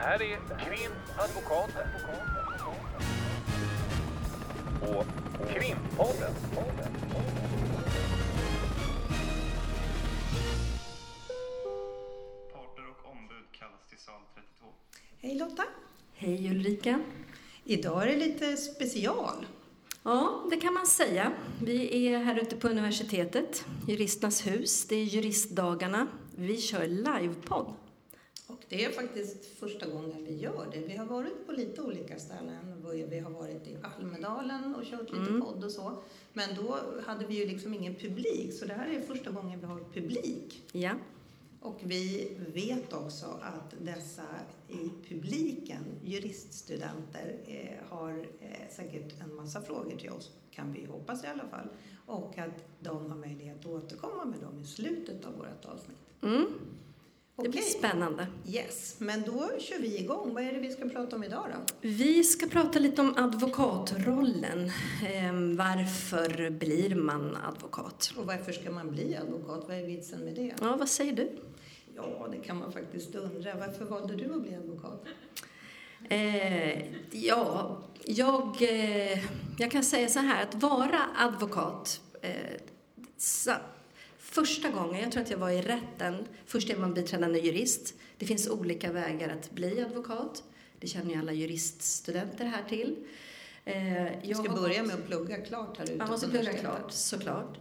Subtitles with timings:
[0.00, 1.88] här är Krimadvokaten.
[4.82, 5.06] Och
[5.48, 6.34] Krimpodden.
[12.52, 14.66] Parter och ombud kallas till sal 32.
[15.20, 15.62] Hej Lotta!
[16.14, 17.00] Hej Ulrika!
[17.64, 19.46] Idag är det lite special.
[20.02, 21.32] Ja, det kan man säga.
[21.62, 24.86] Vi är här ute på universitetet, Juristernas hus.
[24.88, 26.06] Det är juristdagarna.
[26.36, 27.74] Vi kör livepodd.
[28.70, 30.78] Det är faktiskt första gången vi gör det.
[30.80, 32.82] Vi har varit på lite olika ställen.
[33.10, 35.40] Vi har varit i Almedalen och kört lite Mm.
[35.40, 35.98] podd och så.
[36.32, 39.66] Men då hade vi ju liksom ingen publik, så det här är första gången vi
[39.66, 40.62] har publik.
[40.72, 40.92] Ja,
[41.60, 44.22] Och vi vet också att dessa
[44.68, 51.24] i publiken, juriststudenter, eh, har eh, säkert en massa frågor till oss, kan vi hoppas
[51.24, 51.68] i alla fall.
[52.06, 55.96] Och att de har möjlighet att återkomma med dem i slutet av vårt avsnitt.
[56.22, 56.46] mm.
[57.42, 58.26] Det blir spännande.
[58.46, 60.34] Yes, men då kör vi igång.
[60.34, 61.74] Vad är det vi ska prata om idag då?
[61.88, 64.70] Vi ska prata lite om advokatrollen.
[65.06, 68.12] Ehm, Varför blir man advokat?
[68.16, 69.64] Och varför ska man bli advokat?
[69.68, 70.54] Vad är vitsen med det?
[70.60, 71.30] Ja, vad säger du?
[71.96, 73.54] Ja, det kan man faktiskt undra.
[73.54, 75.04] Varför valde du att bli advokat?
[76.08, 79.18] Eh, ja, jag, eh,
[79.58, 82.30] jag kan säga så här, att vara advokat, eh,
[84.30, 87.94] första gången, jag tror att jag var i rätten, först är man biträdande jurist.
[88.18, 90.42] Det finns olika vägar att bli advokat.
[90.80, 92.96] Det känner ju alla juriststudenter här till.
[93.64, 97.58] Eh, jag ska börja med att plugga klart här ute man måste plugga klart, såklart.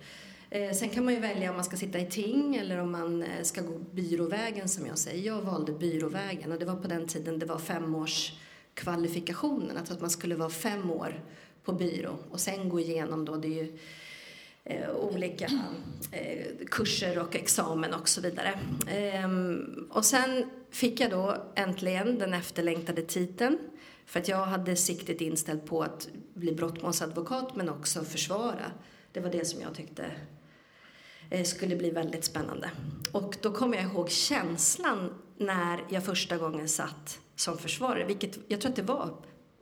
[0.50, 3.23] Eh, sen kan man ju välja om man ska sitta i ting eller om man
[3.23, 5.26] eh, ska gå byråvägen som jag säger.
[5.26, 10.09] Jag valde byråvägen och det var på den tiden det var femårskvalifikationen, alltså att man
[10.09, 11.23] skulle vara fem år
[11.64, 13.78] på byrå och sen gå igenom då, det är ju
[14.63, 15.45] Eh, olika
[16.11, 18.59] eh, kurser och examen och så vidare.
[18.88, 23.57] Ehm, och sen fick jag då äntligen den efterlängtade titeln
[24.05, 28.71] för att jag hade siktet inställt på att bli brottmålsadvokat men också försvara.
[29.11, 30.05] Det var det som jag tyckte
[31.30, 32.71] eh, skulle bli väldigt spännande.
[33.11, 38.61] Och då kommer jag ihåg känslan när jag första gången satt som försvarare, vilket jag
[38.61, 39.14] tror att det var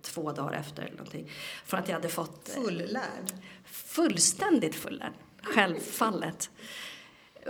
[0.08, 1.32] två dagar efter eller någonting,
[1.66, 3.32] från att jag hade fått eh, Fullärd.
[3.66, 6.50] fullständigt fullärd, självfallet.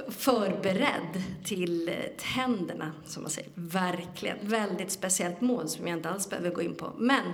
[0.10, 1.96] Förberedd till eh,
[2.36, 3.50] tänderna, som man säger.
[3.56, 4.38] Verkligen.
[4.42, 6.94] Väldigt speciellt mål som jag inte alls behöver gå in på.
[6.98, 7.32] Men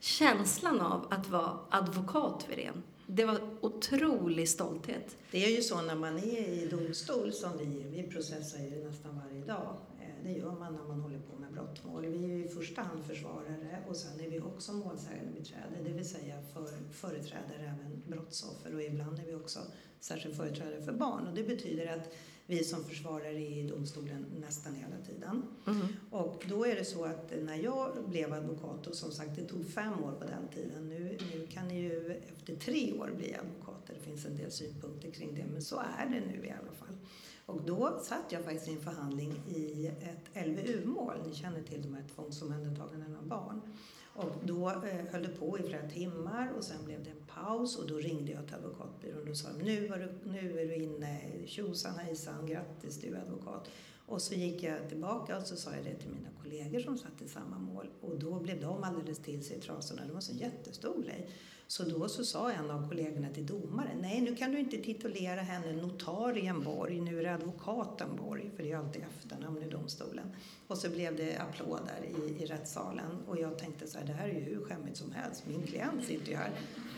[0.00, 5.16] känslan av att vara advokat, Virén, det var otrolig stolthet.
[5.30, 7.84] Det är ju så när man är i domstol som vi.
[7.90, 9.76] Vi processar ju nästan varje dag.
[10.00, 12.06] Eh, Det gör man när man håller på brottmål.
[12.06, 16.34] Vi är i första hand försvarare och sen är vi också målsägandebiträde, det vill säga
[16.54, 19.58] för, företräder även brottsoffer och ibland är vi också
[20.00, 21.26] särskild företrädare för barn.
[21.26, 22.12] Och det betyder att
[22.46, 25.42] vi som försvarare i domstolen nästan hela tiden.
[26.10, 29.66] Och då är det så att när jag blev advokat, och som sagt det tog
[29.66, 33.94] fem år på den tiden, nu, nu kan ni ju efter tre år bli advokater.
[33.94, 36.96] Det finns en del synpunkter kring det, men så är det nu i alla fall.
[37.46, 41.14] Och då satt jag faktiskt i en förhandling i ett LVU-mål.
[41.26, 43.60] Ni känner till de här tvångsomhändertagandena av barn.
[44.16, 47.76] Och då eh, höll det på i flera timmar och sen blev det en paus
[47.76, 50.66] och då ringde jag till advokatbyrån och då sa de, nu, var du, nu är
[50.66, 53.70] du inne, tjosan hejsan, grattis du är advokat.
[54.06, 57.22] Och så gick jag tillbaka och så sa jag det till mina kollegor som satt
[57.22, 60.02] i samma mål och då blev de alldeles till sig i trasorna.
[60.02, 61.30] Det var en så jättestor grej.
[61.68, 65.40] Så då så sa en av kollegorna till domaren, nej nu kan du inte titulera
[65.40, 70.26] henne notarien Borg, nu är det advokaten Borg, för det är alltid efternamn i domstolen.
[70.66, 74.28] Och så blev det applåder i, i rättssalen och jag tänkte så här, det här
[74.28, 76.50] är ju hur skämmigt som helst, min klient sitter ju här,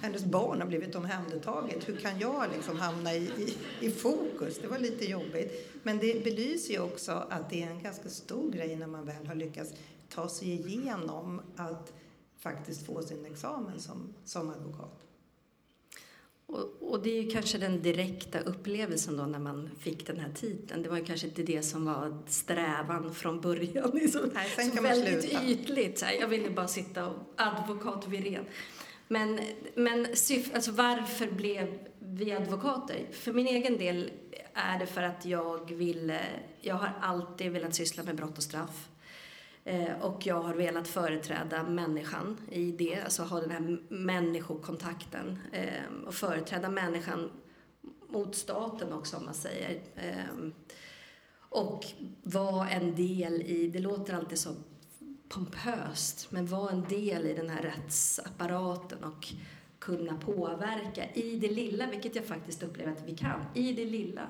[0.03, 3.55] hennes barn har blivit omhändertaget, hur kan jag liksom hamna i, i,
[3.87, 4.59] i fokus?
[4.63, 5.73] Det var lite jobbigt.
[5.83, 9.27] Men det belyser ju också att det är en ganska stor grej när man väl
[9.27, 9.73] har lyckats
[10.09, 11.93] ta sig igenom att
[12.39, 15.05] faktiskt få sin examen som, som advokat.
[16.47, 20.33] Och, och det är ju kanske den direkta upplevelsen då när man fick den här
[20.33, 20.83] titeln.
[20.83, 23.91] Det var ju kanske inte det som var strävan från början.
[23.93, 25.45] Det är så, Nej, sen så kan man väldigt sluta.
[25.45, 25.99] ytligt.
[25.99, 26.13] Så här.
[26.21, 28.45] Jag ville bara sitta och advokat Wirén.
[29.09, 29.41] Men,
[29.75, 33.07] men syf, alltså varför blev vi advokater?
[33.13, 34.11] För min egen del
[34.55, 36.21] är det för att jag ville,
[36.61, 38.89] jag har alltid velat syssla med brott och straff.
[39.69, 46.05] Eh, och jag har velat företräda människan i det, alltså ha den här människokontakten ehm,
[46.07, 47.31] och företräda människan
[48.09, 49.81] mot staten också om man säger.
[49.97, 50.55] Ehm,
[51.49, 51.85] och
[52.23, 54.55] vara en del i, det låter alltid så
[55.29, 59.29] pompöst, men vara en del i den här rättsapparaten och
[59.79, 64.29] kunna påverka i det lilla, vilket jag faktiskt upplever att vi kan, i det lilla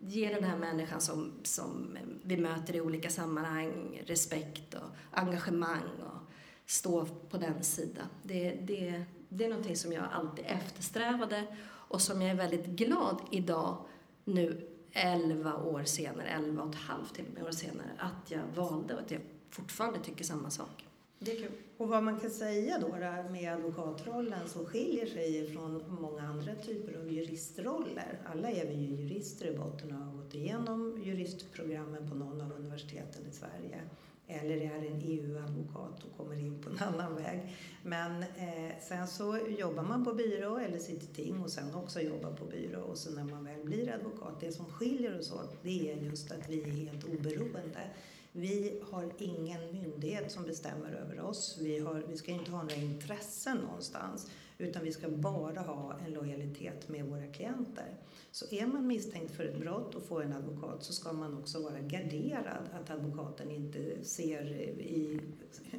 [0.00, 6.32] ge den här människan som, som vi möter i olika sammanhang respekt och engagemang och
[6.66, 8.06] stå på den sidan.
[8.22, 13.20] Det, det, det är någonting som jag alltid eftersträvade och som jag är väldigt glad
[13.30, 13.84] idag
[14.24, 18.42] nu 11 år senare, 11 och ett halvt till och med år senare, att jag
[18.54, 20.87] valde och att jag fortfarande tycker samma sak.
[21.20, 21.52] Det är kul.
[21.76, 22.88] Och vad man kan säga då
[23.32, 28.20] med advokatrollen som skiljer sig från många andra typer av juristroller.
[28.32, 32.52] Alla är vi ju jurister i botten och har gått igenom juristprogrammen på någon av
[32.52, 33.80] universiteten i Sverige.
[34.26, 37.56] Eller är en EU-advokat och kommer in på en annan väg.
[37.82, 42.32] Men eh, sen så jobbar man på byrå eller sitter ting och sen också jobbar
[42.32, 42.80] på byrå.
[42.80, 46.32] Och så när man väl blir advokat, det som skiljer oss åt det är just
[46.32, 47.90] att vi är helt oberoende.
[48.32, 51.58] Vi har ingen myndighet som bestämmer över oss.
[51.60, 56.12] Vi, har, vi ska inte ha några intressen någonstans utan vi ska bara ha en
[56.12, 57.96] lojalitet med våra klienter.
[58.30, 61.62] Så är man misstänkt för ett brott och får en advokat så ska man också
[61.62, 65.20] vara garderad att advokaten inte ser i,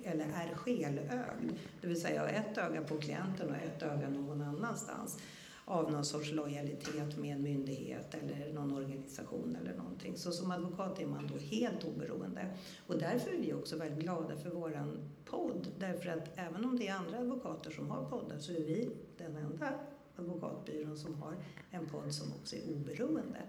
[0.03, 1.53] eller är skelögd.
[1.81, 5.17] Det vill säga ett öga på klienten och ett öga någon annanstans
[5.69, 10.17] av någon sorts lojalitet med en myndighet eller någon organisation eller någonting.
[10.17, 12.45] Så som advokat är man då helt oberoende.
[12.87, 15.67] Och därför är vi också väldigt glada för våran podd.
[15.79, 19.35] Därför att även om det är andra advokater som har poddar så är vi den
[19.35, 19.73] enda
[20.15, 21.35] advokatbyrån som har
[21.71, 23.41] en podd som också är oberoende.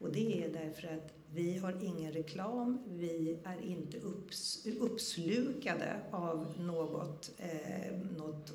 [0.00, 6.54] Och det är därför att vi har ingen reklam, vi är inte upps, uppslukade av
[6.58, 8.52] något, eh, något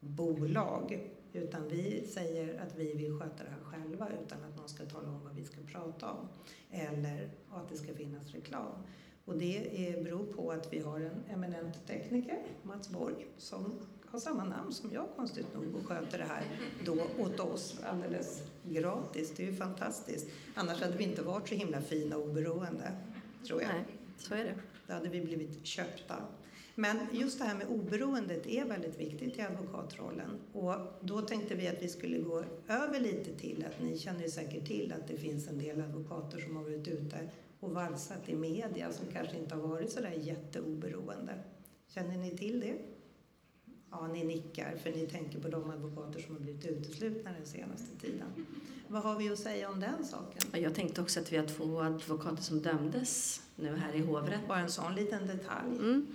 [0.00, 1.10] bolag.
[1.32, 5.08] Utan vi säger att vi vill sköta det här själva utan att någon ska tala
[5.08, 6.28] om vad vi ska prata om.
[6.70, 8.72] Eller att det ska finnas reklam.
[9.24, 14.18] Och det är, beror på att vi har en eminent tekniker, Mats Borg, som har
[14.18, 16.44] samma namn som jag konstigt nog och sköter det här
[16.84, 19.32] då åt oss alldeles gratis.
[19.36, 20.30] Det är ju fantastiskt.
[20.54, 22.92] Annars hade vi inte varit så himla fina och oberoende,
[23.46, 23.70] tror jag.
[23.74, 23.84] Nej,
[24.18, 24.54] så är det.
[24.86, 26.16] Då hade vi blivit köpta.
[26.74, 30.30] Men just det här med oberoendet är väldigt viktigt i advokatrollen.
[30.52, 34.66] Och då tänkte vi att vi skulle gå över lite till att ni känner säkert
[34.66, 37.28] till att det finns en del advokater som har varit ute
[37.60, 41.34] och valsat i media som kanske inte har varit sådär jätteoberoende.
[41.88, 42.74] Känner ni till det?
[43.90, 47.96] Ja, ni nickar för ni tänker på de advokater som har blivit uteslutna den senaste
[48.00, 48.46] tiden.
[48.88, 50.62] Vad har vi att säga om den saken?
[50.62, 54.48] Jag tänkte också att vi har två advokater som dömdes nu här i hovrätt.
[54.48, 55.76] Bara en sån liten detalj.
[55.78, 56.06] Mm.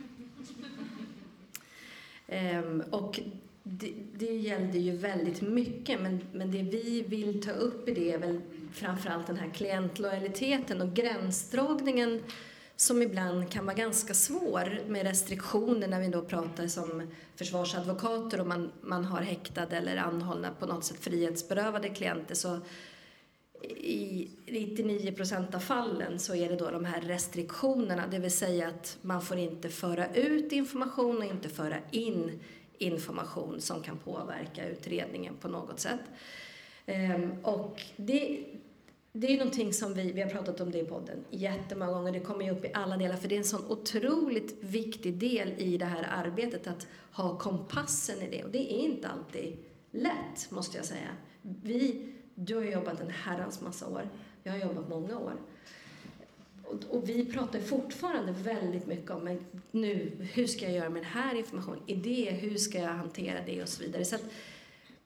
[2.27, 3.19] Ehm, och
[3.63, 8.11] det, det gällde ju väldigt mycket, men, men det vi vill ta upp i det
[8.11, 8.41] är väl
[8.73, 12.23] framförallt den här klientlojaliteten och gränsdragningen
[12.75, 18.47] som ibland kan vara ganska svår med restriktioner när vi då pratar som försvarsadvokater och
[18.47, 22.35] man, man har häktade eller anhållna på något sätt frihetsberövade klienter.
[22.35, 22.59] Så
[23.63, 28.67] i 99 procent av fallen så är det då de här restriktionerna, det vill säga
[28.67, 32.39] att man får inte föra ut information och inte föra in
[32.77, 35.99] information som kan påverka utredningen på något sätt.
[36.85, 38.45] Ehm, och det,
[39.11, 42.19] det är någonting som vi, vi har pratat om det i podden jättemånga gånger, det
[42.19, 45.77] kommer ju upp i alla delar, för det är en sån otroligt viktig del i
[45.77, 49.57] det här arbetet att ha kompassen i det, och det är inte alltid
[49.91, 51.09] lätt, måste jag säga.
[51.41, 54.09] Vi du har jobbat en herrans massa år.
[54.43, 55.33] Jag har jobbat många år.
[56.63, 61.01] Och, och, vi pratar fortfarande väldigt mycket om men nu, hur ska jag göra med
[61.01, 61.81] den här informationen?
[61.85, 64.05] Idé, hur ska jag hantera det och så vidare.
[64.05, 64.15] Så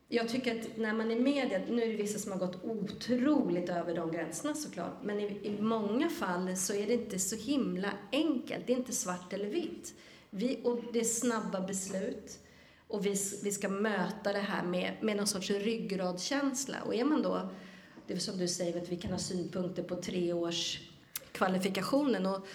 [0.08, 3.70] jag tycker att när man är media, nu är det vissa som har gått otroligt
[3.70, 7.92] över de gränserna såklart, men i, i många fall så är det inte så himla
[8.12, 8.68] enkelt.
[8.68, 9.94] Det är inte svart eller vitt.
[10.30, 12.40] Vi, och det är snabba beslut.
[12.92, 16.82] Och vi, vi ska möta det här med, med någon sorts ryggradskänsla.
[16.82, 17.50] Och är man då,
[18.08, 20.80] det är som du säger, att vi kan ha synpunkter på tre års
[21.32, 22.26] kvalifikationen.
[22.26, 22.48] Och,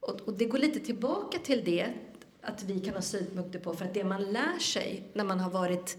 [0.00, 1.92] och, och, det går lite tillbaka till det,
[2.40, 5.50] att vi kan ha synpunkter på, för att det man lär sig när man har
[5.50, 5.96] varit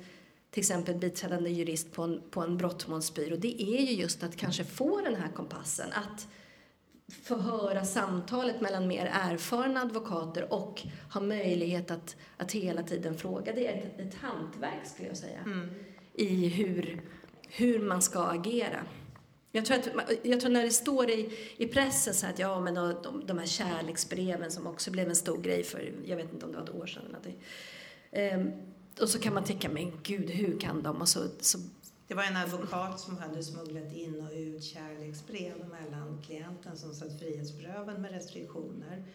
[0.52, 4.64] till exempel biträdande jurist på en, på en brottmålsbyrå, det är ju just att kanske
[4.64, 5.92] få den här kompassen.
[5.94, 6.28] Att
[7.12, 10.82] få höra samtalet mellan mer erfarna advokater och
[11.14, 13.54] ha möjlighet att, att hela tiden fråga.
[13.54, 15.70] Det är ett, ett hantverk skulle jag säga mm.
[16.14, 17.02] i hur,
[17.50, 18.86] hur man ska agera.
[19.52, 22.74] Jag tror, att, jag tror när det står i, i pressen så att ja, men
[22.74, 26.52] de, de här kärleksbreven som också blev en stor grej för, jag vet inte om
[26.52, 27.44] det var ett år sedan eller någonting.
[28.12, 28.52] Ehm,
[29.02, 31.02] och så kan man tänka, men gud, hur kan de?
[31.02, 31.60] Och så, så
[32.08, 37.20] det var en advokat som hade smugglat in och ut kärleksbrev mellan klienten som satt
[37.20, 39.06] frihetsberövad med restriktioner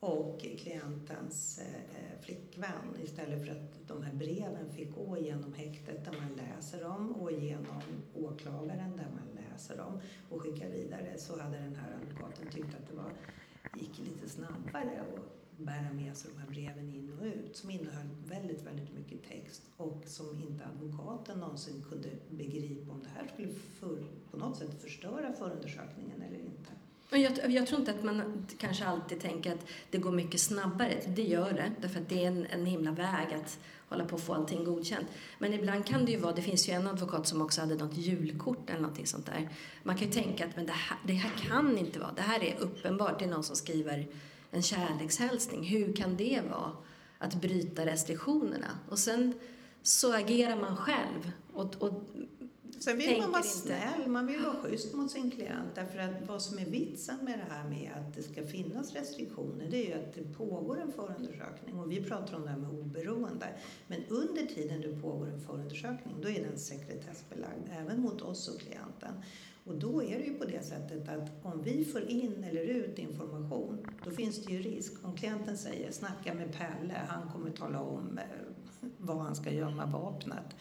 [0.00, 2.96] och klientens eh, flickvän.
[3.04, 7.32] Istället för att de här breven fick gå genom häktet där man läser dem och
[7.32, 7.82] genom
[8.14, 12.88] åklagaren där man läser dem och skickar vidare så hade den här advokaten tyckt att
[12.88, 13.12] det var,
[13.74, 18.08] gick lite snabbare och bära med sig de här breven in och ut som innehöll
[18.26, 23.48] väldigt, väldigt mycket text och som inte advokaten någonsin kunde begripa om det här skulle
[23.80, 26.72] för, på något sätt förstöra förundersökningen eller inte.
[27.12, 31.00] Jag, jag, tror inte att man kanske alltid tänker att det går mycket snabbare.
[31.06, 34.22] Det gör det, därför att det är en, en himla väg att hålla på att
[34.22, 35.06] få allting godkänt.
[35.38, 37.96] Men ibland kan det ju vara, det finns ju en advokat som också hade något
[37.96, 39.48] julkort eller någonting sånt där.
[39.82, 42.44] Man kan ju tänka att men det, här, det här kan inte vara, det här
[42.44, 44.06] är uppenbart, det är någon som skriver
[44.50, 45.64] en kärlekshälsning.
[45.64, 46.72] Hur kan det vara
[47.18, 48.78] att bryta restriktionerna?
[48.88, 49.34] Och sen
[49.82, 52.02] så agerar man själv och, och
[52.80, 55.74] Sen vill man vara snäll, man vill vara schysst mot sin klient.
[55.74, 59.68] Därför att vad som är vitsen med det här med att det ska finnas restriktioner,
[59.70, 61.78] det är ju att det pågår en förundersökning.
[61.78, 63.46] Och vi pratar om det här med oberoende.
[63.86, 68.60] Men under tiden det pågår en förundersökning, då är den sekretessbelagd, även mot oss och
[68.60, 69.14] klienten.
[69.64, 72.98] Och då är det ju på det sättet att om vi får in eller ut
[72.98, 74.92] information, då finns det ju risk.
[75.04, 78.24] Om klienten säger snacka med Pelle, han kommer tala om eh,
[78.98, 80.56] var han ska gömma vapnet.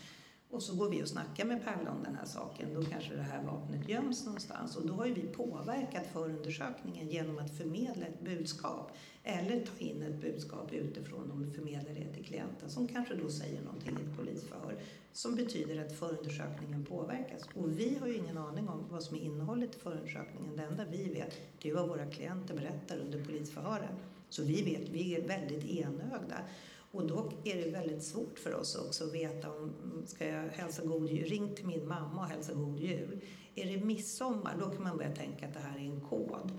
[0.52, 2.74] Och så går vi och snackar med Pelle om den här saken.
[2.74, 4.76] Då kanske det här vapnet göms någonstans.
[4.76, 8.92] Och då har ju vi påverkat förundersökningen genom att förmedla ett budskap.
[9.24, 13.30] Eller ta in ett budskap utifrån om vi förmedlar det till klienten som kanske då
[13.30, 14.82] säger någonting i ett polisförhör.
[15.14, 17.50] Som betyder att förundersökningen påverkas.
[17.56, 20.56] Och vi har ju ingen aning om vad som är innehållet i förundersökningen.
[20.56, 23.96] Det enda vi vet det är vad våra klienter berättar under polisförhören.
[24.30, 26.42] Så vi vet, vi är väldigt enögda.
[26.92, 29.74] Och då är det väldigt svårt för oss också att veta om,
[30.06, 33.22] ska jag hälsa god jul, ring till min mamma och hälsa god jul.
[33.56, 36.52] Är det midsommar, då kan man börja tänka att det här är en kod.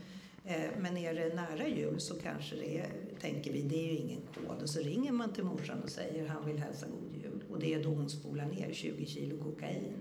[0.45, 3.99] Eh, men är det nära jul så kanske det är, tänker vi, det är ju
[3.99, 4.63] ingen kod.
[4.63, 7.45] Och så ringer man till morsan och säger han vill hälsa god jul.
[7.51, 9.93] Och det är då hon spolar ner 20 kilo kokain.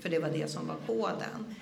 [0.00, 1.54] För det var det som var koden.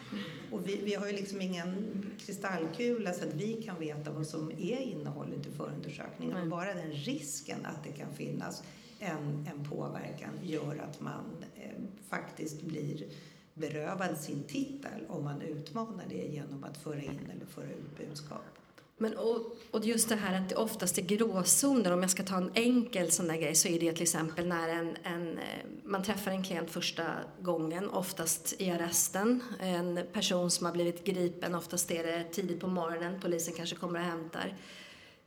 [0.51, 4.51] Och vi, vi har ju liksom ingen kristallkula så att vi kan veta vad som
[4.51, 6.37] är innehållet i förundersökningen.
[6.37, 6.43] Mm.
[6.43, 8.63] Och bara den risken att det kan finnas
[8.99, 11.71] en, en påverkan gör att man eh,
[12.09, 13.07] faktiskt blir
[13.55, 18.58] berövad sin titel om man utmanar det genom att föra in eller föra ut budskap.
[18.99, 21.93] Men och, och just det här att det oftast är gråzoner.
[21.93, 24.69] Om jag ska ta en enkel sån där grej så är det till exempel när
[24.69, 25.45] en, en, eh,
[25.85, 27.05] man träffar en klient första
[27.41, 29.43] gången, oftast i arresten.
[29.61, 33.99] En person som har blivit gripen, oftast är det tidigt på morgonen, polisen kanske kommer
[33.99, 34.57] och hämtar.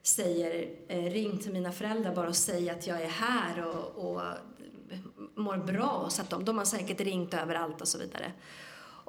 [0.03, 4.21] Säger eh, ring till mina föräldrar bara och säg att jag är här och, och
[5.35, 6.07] mår bra.
[6.09, 8.31] Så att de, de har säkert ringt överallt och så vidare.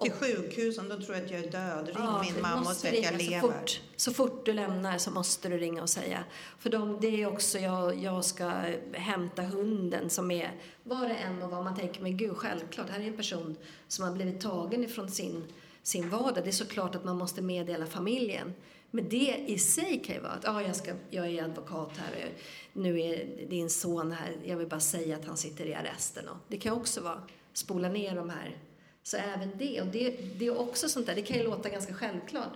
[0.02, 1.86] Till sjukhusen, då tror jag att jag är död.
[1.86, 3.40] Ring ja, min mamma och säg att jag lever.
[3.40, 6.24] Så fort, så fort du lämnar så måste du ringa och säga.
[6.58, 8.52] För de, det är också, jag, jag ska
[8.92, 13.00] hämta hunden som är, var det än och vad man tänker, men gud självklart, här
[13.00, 13.56] är en person
[13.88, 15.44] som har blivit tagen ifrån sin,
[15.82, 16.44] sin vardag.
[16.44, 18.54] Det är såklart att man måste meddela familjen.
[18.94, 22.32] Men det i sig kan ju vara att ah, jag, ska, jag är advokat här,
[22.72, 26.28] nu är din son här, jag vill bara säga att han sitter i arresten.
[26.28, 28.56] Och det kan också vara spola ner de här
[29.02, 31.94] så även det, och det, det är också sånt där, det kan ju låta ganska
[31.94, 32.52] självklart.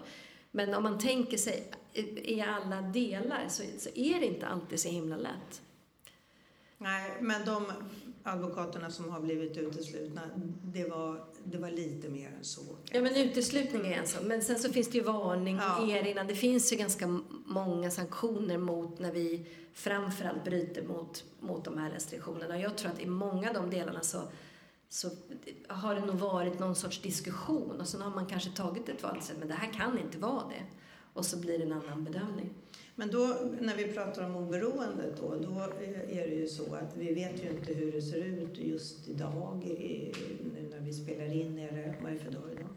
[0.50, 1.70] Men om man tänker sig
[2.16, 5.62] i alla delar så, så är det inte alltid så himla lätt.
[6.78, 7.72] Nej, men de
[8.22, 10.22] advokaterna som har blivit uteslutna,
[10.64, 12.60] det var, det var lite mer än så.
[12.90, 14.22] Ja, men uteslutning är en sak.
[14.24, 15.90] Men sen så finns det ju varning, ja.
[15.90, 16.26] erinran.
[16.26, 21.90] Det finns ju ganska många sanktioner mot när vi framförallt bryter mot, mot de här
[21.90, 22.60] restriktionerna.
[22.60, 24.22] Jag tror att i många av de delarna så
[24.88, 25.10] så
[25.68, 29.20] har det nog varit någon sorts diskussion och sen har man kanske tagit ett val
[29.38, 30.62] men det här kan inte vara det.
[31.12, 32.54] Och så blir det en annan bedömning.
[32.94, 35.60] Men då, när vi pratar om oberoendet då, då
[36.08, 39.64] är det ju så att vi vet ju inte hur det ser ut just idag,
[40.54, 41.58] nu när vi spelar in.
[41.58, 42.68] Är det, vad är det för dag idag?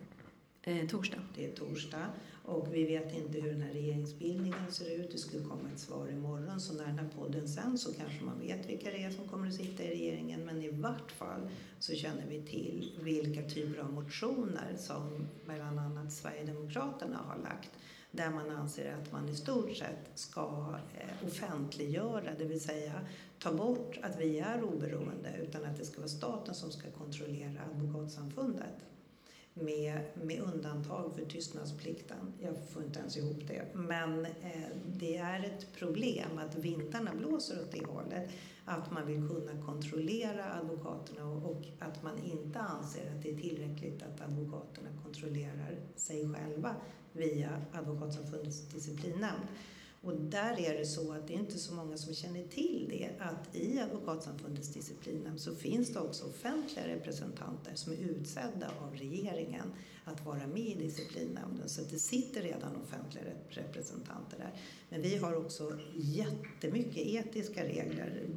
[0.62, 1.22] Eh, torsdag.
[1.36, 2.06] Det är torsdag.
[2.50, 5.12] Och vi vet inte hur den här regeringsbildningen ser ut.
[5.12, 6.60] Det skulle komma ett svar imorgon.
[6.60, 9.48] Så när den här podden sen så kanske man vet vilka det är som kommer
[9.48, 10.46] att sitta i regeringen.
[10.46, 16.14] Men i vart fall så känner vi till vilka typer av motioner som bland annat
[16.14, 17.72] Sverigedemokraterna har lagt.
[18.12, 22.94] Där man anser att man i stort sett ska eh, offentliggöra, det vill säga
[23.40, 27.62] ta bort att vi är oberoende utan att det ska vara staten som ska kontrollera
[27.72, 28.76] Advokatsamfundet
[29.62, 32.34] med, med undantag för tystnadsplikten.
[32.42, 33.66] Jag får inte ens ihop det.
[33.74, 38.30] Men eh, det är ett problem att vindarna blåser åt det hållet.
[38.66, 43.38] Att man vill kunna kontrollera advokaterna och, och att man inte anser att det är
[43.38, 46.76] tillräckligt att advokaterna kontrollerar sig själva
[47.12, 49.48] via Advokatsamfundets disciplinnämnd.
[50.02, 53.24] Och där är det så att det är inte så många som känner till det
[53.24, 59.74] att i Advokatsamfundets disciplinnämnd så finns det också offentliga representanter som är utsedda av regeringen
[60.06, 61.70] att vara med i disciplinnämnden.
[61.70, 64.54] Så det sitter redan offentliga representanter där.
[64.90, 68.28] Men vi har också jättemycket etiska regler,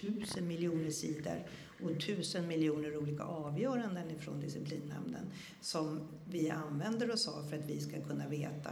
[0.00, 1.46] tusen miljoner sidor
[1.84, 5.26] och tusen miljoner olika avgöranden ifrån disciplinnämnden
[5.60, 6.00] som
[6.30, 8.70] vi använder oss av för att vi ska kunna veta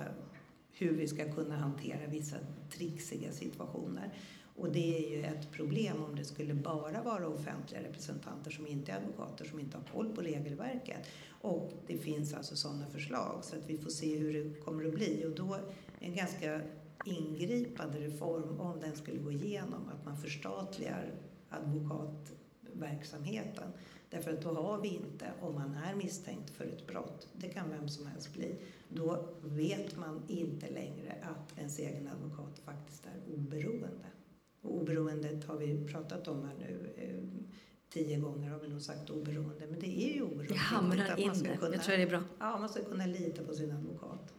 [0.75, 2.37] hur vi ska kunna hantera vissa
[2.71, 4.13] trixiga situationer.
[4.57, 8.93] Och det är ju ett problem om det skulle bara vara offentliga representanter som inte
[8.93, 11.07] är advokater, som inte har koll på regelverket.
[11.41, 14.95] Och det finns alltså sådana förslag så att vi får se hur det kommer att
[14.95, 15.25] bli.
[15.27, 15.57] Och då
[16.01, 16.61] en ganska
[17.05, 21.15] ingripande reform om den skulle gå igenom, att man förstatligar
[21.49, 23.73] advokatverksamheten.
[24.11, 27.71] Därför att då har vi inte, om man är misstänkt för ett brott, det kan
[27.71, 28.57] vem som helst bli,
[28.95, 34.07] då vet man inte längre att ens egen advokat faktiskt är oberoende.
[34.61, 36.93] Och oberoendet har vi pratat om här nu.
[36.97, 37.45] Eh,
[37.91, 40.53] tio gånger har vi nog sagt oberoende, men det är ju oberoende.
[40.53, 41.57] Vi hamrar in det.
[41.57, 42.23] Kunna, jag tror det är bra.
[42.39, 44.35] Ja, man ska kunna lita på sin advokat.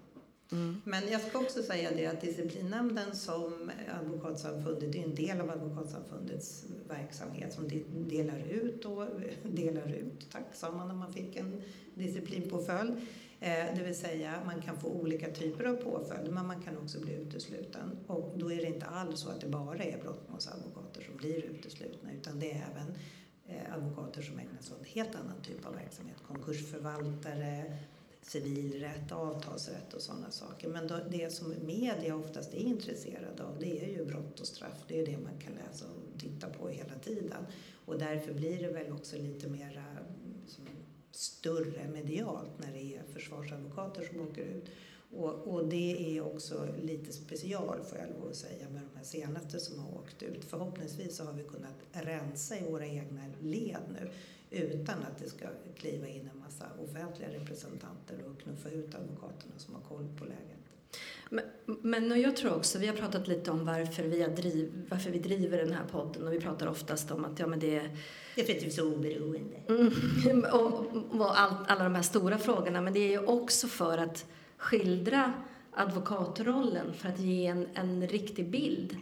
[0.51, 0.81] Mm.
[0.83, 3.71] Men jag ska också säga det att disciplinnämnden som
[4.01, 7.69] Advokatsamfundet är en del av Advokatsamfundets verksamhet som
[8.09, 9.07] delar ut och
[9.43, 11.61] delar ut, tack sa man när man fick en
[11.95, 12.95] disciplinpåföljd.
[13.39, 16.99] Eh, det vill säga man kan få olika typer av påföljd men man kan också
[16.99, 17.97] bli utesluten.
[18.07, 22.11] Och då är det inte alls så att det bara är brottmålsadvokater som blir uteslutna
[22.11, 22.95] utan det är även
[23.47, 26.17] eh, advokater som ägnar sig åt en helt annan typ av verksamhet.
[26.27, 27.77] Konkursförvaltare,
[28.21, 30.67] civilrätt, avtalsrätt och sådana saker.
[30.67, 34.83] Men det som media oftast är intresserade av det är ju brott och straff.
[34.87, 37.45] Det är det man kan läsa och titta på hela tiden.
[37.85, 40.65] Och därför blir det väl också lite mera mm, som
[41.15, 44.65] större medialt när det är försvarsadvokater som åker ut.
[45.11, 49.03] Och, och, det är också lite special får jag lov att säga med de här
[49.03, 50.45] senaste som har åkt ut.
[50.45, 54.09] Förhoppningsvis så har vi kunnat rensa i våra egna led nu
[54.49, 59.75] utan att det ska kliva in en massa offentliga representanter och knuffa ut advokaterna som
[59.75, 60.54] har koll på läget.
[61.29, 65.09] Men, men jag tror också, vi har pratat lite om varför vi, har driv, varför
[65.09, 67.97] vi driver den här podden och vi pratar oftast om att ja, men det är...
[68.35, 69.57] Det är för att du är så oberoende.
[69.69, 73.97] Mm, och, och all, alla de här stora frågorna, men det är ju också för
[73.97, 74.25] att
[74.57, 75.33] skildra
[75.71, 78.97] advokatrollen, för att ge en, en riktig bild.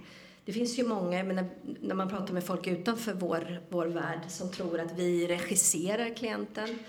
[0.46, 1.46] Det finns ju många, menar,
[1.82, 6.80] när man pratar med folk utanför vår, vår värld, som tror att vi regisserar klienten.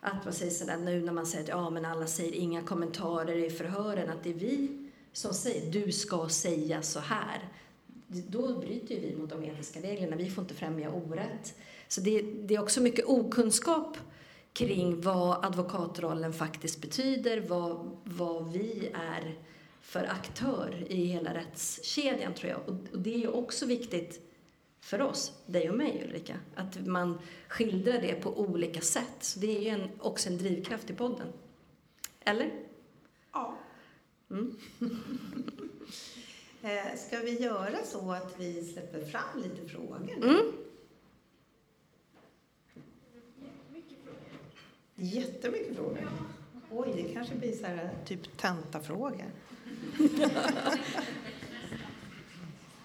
[0.00, 3.36] Att man säger sådär nu när man säger att ja, men alla säger inga kommentarer
[3.36, 4.68] i förhören, att det är vi
[5.12, 7.48] som säger du ska säga så här.
[8.06, 10.16] Då bryter vi mot de etiska reglerna.
[10.16, 11.54] Vi får inte främja orätt.
[11.88, 13.96] Så det, det är också mycket okunskap
[14.52, 19.38] kring vad advokatrollen faktiskt betyder, vad, vad vi är
[19.80, 22.60] för aktör i hela rättskedjan, tror jag.
[22.68, 24.29] Och, det är ju också viktigt
[24.80, 29.16] för oss, dig och mig Ulrika, att man skildrar det på olika sätt.
[29.20, 31.26] Så det är ju en, också en drivkraft i podden.
[32.20, 32.50] Eller?
[33.32, 33.58] Ja.
[34.30, 34.56] Mm.
[36.62, 40.12] Eh, ska vi göra så att vi släpper fram lite frågor?
[40.22, 40.52] Mm.
[44.94, 46.08] Jättemycket frågor.
[46.70, 49.32] Oj, det kanske blir så här, typ tentafrågor.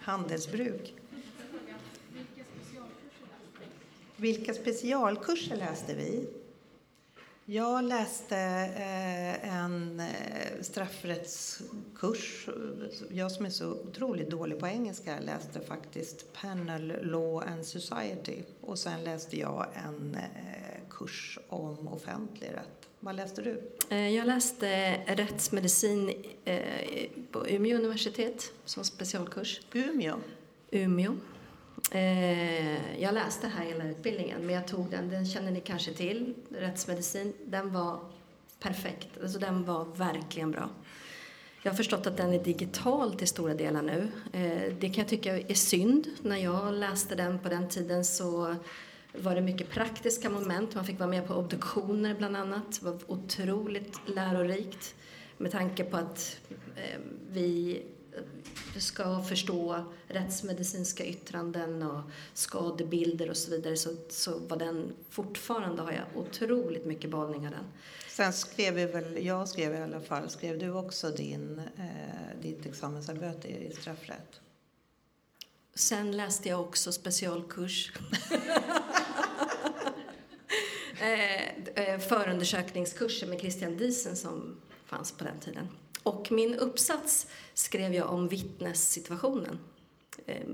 [0.00, 0.94] Handelsbruk.
[4.16, 6.28] Vilka specialkurser läste vi?
[7.44, 8.36] Jag läste
[8.76, 12.48] eh, en eh, straffrättskurs.
[13.10, 18.42] Jag som är så otroligt dålig på engelska läste faktiskt Panel Law and Society.
[18.60, 22.88] Och sen läste jag en eh, kurs om offentlig rätt.
[23.00, 23.62] Vad läste du?
[23.96, 26.24] Jag läste rättsmedicin
[27.32, 29.60] på Umeå universitet som specialkurs.
[29.72, 30.16] Umeå?
[30.70, 31.16] Umeå.
[31.90, 36.34] Eh, jag läste här hela utbildningen, men jag tog den, den känner ni kanske till,
[36.50, 37.32] rättsmedicin.
[37.46, 38.00] Den var
[38.60, 40.68] perfekt, alltså den var verkligen bra.
[41.62, 44.08] Jag har förstått att den är digital till stora delar nu.
[44.32, 46.06] Eh, det kan jag tycka är synd.
[46.22, 48.56] När jag läste den på den tiden så
[49.12, 50.74] var det mycket praktiska moment.
[50.74, 52.80] Man fick vara med på obduktioner bland annat.
[52.80, 54.94] Det var otroligt lärorikt
[55.38, 56.40] med tanke på att
[56.76, 57.82] eh, vi
[58.78, 62.02] ska förstå rättsmedicinska yttranden och
[62.34, 67.52] skadebilder och så vidare så, så var den fortfarande har jag otroligt mycket behållning av
[67.52, 67.64] den.
[68.08, 72.66] Sen skrev vi väl, jag skrev i alla fall, skrev du också din, eh, ditt
[72.66, 74.40] examensarbete i straffrätt?
[75.74, 77.92] Sen läste jag också specialkurs.
[81.00, 81.48] eh,
[81.84, 85.68] eh, förundersökningskurser med Christian Diesen som fanns på den tiden.
[86.06, 89.58] Och min uppsats skrev jag om vittnessituationen.
[90.26, 90.46] Eh,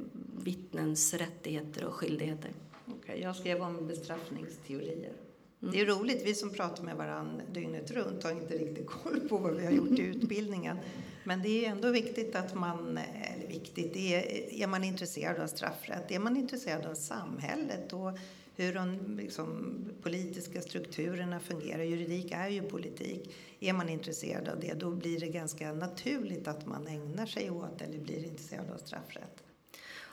[0.43, 2.51] vittnens rättigheter och skyldigheter.
[2.87, 5.13] Okay, jag skrev om bestraffningsteorier.
[5.59, 9.39] Det är roligt, vi som pratar med varandra dygnet runt har inte riktigt koll på
[9.39, 10.77] vad vi har gjort i utbildningen.
[11.25, 16.11] Men det är ändå viktigt att man, eller viktigt, är, är man intresserad av straffrätt,
[16.11, 18.19] är man intresserad av samhället och
[18.57, 24.75] hur de liksom, politiska strukturerna fungerar, juridik är ju politik, är man intresserad av det
[24.75, 29.43] då blir det ganska naturligt att man ägnar sig åt eller blir intresserad av straffrätt.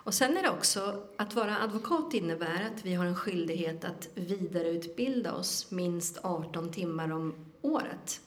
[0.09, 4.09] Och sen är det också, att vara advokat innebär att vi har en skyldighet att
[4.15, 8.21] vidareutbilda oss minst 18 timmar om året.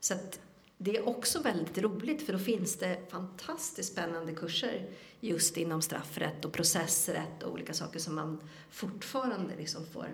[0.00, 0.40] Så att
[0.78, 6.44] det är också väldigt roligt för då finns det fantastiskt spännande kurser just inom straffrätt
[6.44, 10.08] och processrätt och olika saker som man fortfarande liksom får,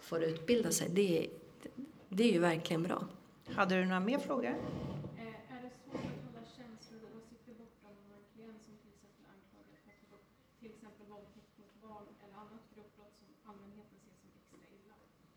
[0.00, 0.88] får utbilda sig.
[0.90, 1.28] Det,
[2.08, 3.04] det är ju verkligen bra.
[3.46, 4.54] Hade du några mer frågor?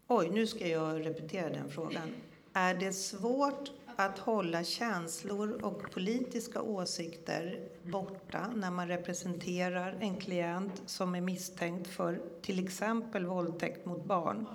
[0.07, 2.09] Oj, nu ska jag repetera den frågan.
[2.53, 3.71] Är det svårt
[4.05, 11.87] att hålla känslor och politiska åsikter borta när man representerar en klient som är misstänkt
[11.87, 14.45] för till exempel våldtäkt mot barn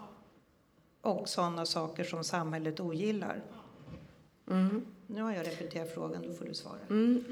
[1.01, 3.43] och sådana saker som samhället ogillar?
[4.51, 4.87] Mm.
[5.07, 6.79] Nu har jag repeterat frågan, då får du svara.
[6.91, 7.25] Mm.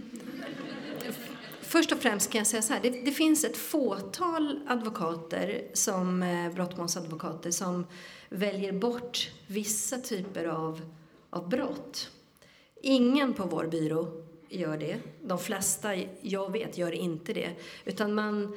[1.61, 6.23] Först och främst kan jag säga så här, det, det finns ett fåtal advokater, som
[6.23, 7.87] eh, brottmålsadvokater, som
[8.29, 10.81] väljer bort vissa typer av,
[11.35, 12.11] av brott.
[12.83, 14.09] Ingen på vår byrå
[14.49, 14.99] gör det.
[15.23, 17.51] De flesta jag vet gör inte det.
[17.85, 18.57] Utan man,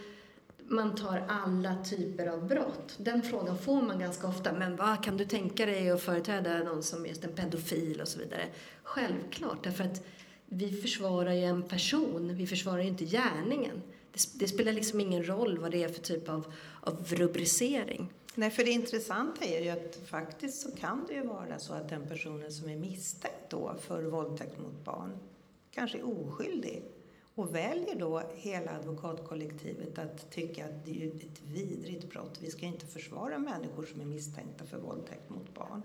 [0.67, 2.95] man tar alla typer av brott.
[2.97, 4.53] Den frågan får man ganska ofta.
[4.53, 8.07] Men vad kan du tänka dig att företräda någon som är just en pedofil och
[8.07, 8.45] så vidare?
[8.83, 10.03] Självklart, därför att
[10.45, 13.81] vi försvarar ju en person, vi försvarar ju inte gärningen.
[14.11, 18.13] Det, det, spelar liksom ingen roll vad det är för typ av, av rubricering.
[18.39, 21.89] Nej, för det intressanta är ju att faktiskt så kan det ju vara så att
[21.89, 25.17] den personen som är misstänkt då för våldtäkt mot barn
[25.71, 26.83] kanske är oskyldig
[27.35, 32.39] och väljer då hela advokatkollektivet att tycka att det är ett vidrigt brott.
[32.41, 35.83] Vi ska inte försvara människor som är misstänkta för våldtäkt mot barn.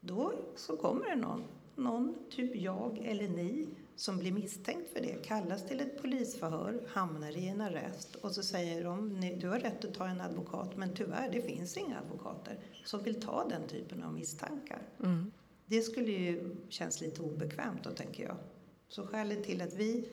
[0.00, 1.44] Då så kommer det någon,
[1.76, 7.36] någon typ jag eller ni, som blir misstänkt för det kallas till ett polisförhör, hamnar
[7.36, 10.94] i en arrest och så säger de du har rätt att ta en advokat men
[10.94, 14.82] tyvärr det finns inga advokater som vill ta den typen av misstankar.
[15.02, 15.32] Mm.
[15.66, 18.36] Det skulle ju kännas lite obekvämt då tänker jag.
[18.88, 20.08] Så skälet till att vi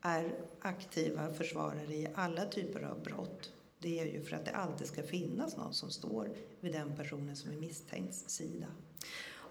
[0.00, 4.86] är aktiva försvarare i alla typer av brott det är ju för att det alltid
[4.86, 8.66] ska finnas någon som står vid den personen som är misstänkts sida.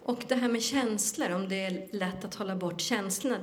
[0.08, 3.36] Och det här med känslor, om det är lätt att hålla bort känslorna.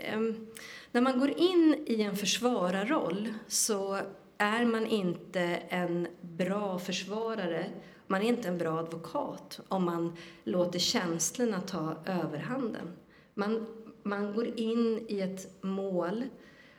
[0.00, 0.46] Ehm,
[0.92, 4.00] när man går in i en försvararroll så
[4.38, 7.70] är man inte en bra försvarare,
[8.06, 12.96] man är inte en bra advokat om man låter känslorna ta överhanden.
[13.34, 13.66] Man,
[14.02, 16.24] man går in i ett mål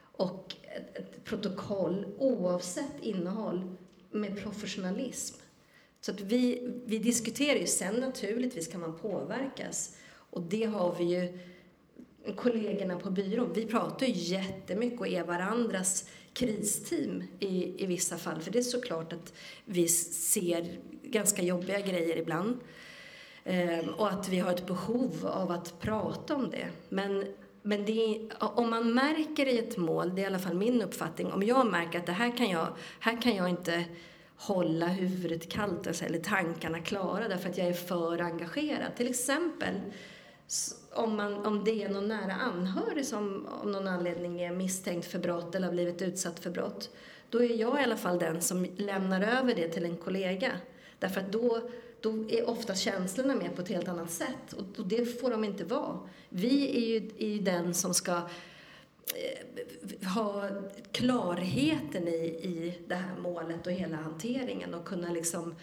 [0.01, 0.55] och
[0.97, 3.75] ett protokoll, oavsett innehåll,
[4.11, 5.44] med professionalism.
[6.05, 9.97] Så att vi, vi diskuterar ju, sen naturligtvis kan man påverkas.
[10.29, 11.37] Och det har vi ju,
[12.35, 18.41] kollegorna på byrån, vi pratar ju jättemycket och är varandras kristeam i, i vissa fall.
[18.41, 19.33] För det är såklart att
[19.65, 22.57] vi ser ganska jobbiga grejer ibland.
[23.43, 26.67] Ehm, och att vi har ett behov av att prata om det.
[26.89, 27.25] Men,
[27.61, 31.31] men det, om man märker i ett mål, det är i alla fall min uppfattning,
[31.31, 32.67] om jag märker att det här kan jag,
[32.99, 33.85] här kan jag inte
[34.37, 38.95] hålla huvudet kallt alltså, eller tankarna klara därför att jag är för engagerad.
[38.95, 39.75] Till exempel
[40.93, 45.19] om, man, om det är någon nära anhörig som av någon anledning är misstänkt för
[45.19, 46.89] brott eller har blivit utsatt för brott.
[47.29, 50.51] Då är jag i alla fall den som lämnar över det till en kollega.
[50.99, 51.69] Därför att då,
[52.01, 55.43] då är ofta känslorna med på ett helt annat sätt och, och det får de
[55.43, 55.99] inte vara.
[56.29, 58.21] Vi är ju, är ju den som ska
[60.15, 60.49] ha
[60.91, 65.55] klarheten i, i det här målet och hela hanteringen och kunna liksom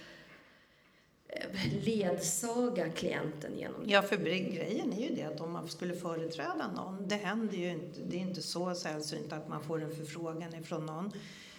[1.28, 3.92] eh, ledsaga klienten genom det.
[3.92, 7.70] Ja, för grejen är ju det att om man skulle företräda någon, det händer ju
[7.70, 11.12] inte, det är inte så sällsynt att man får en förfrågan ifrån någon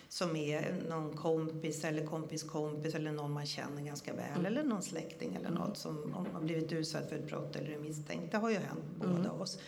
[0.09, 4.45] som är någon kompis eller kompis kompis eller någon man känner ganska väl mm.
[4.45, 8.31] eller någon släkting eller något som har blivit utsatt för ett brott eller är misstänkt.
[8.31, 9.15] Det har ju hänt mm.
[9.15, 9.59] båda oss.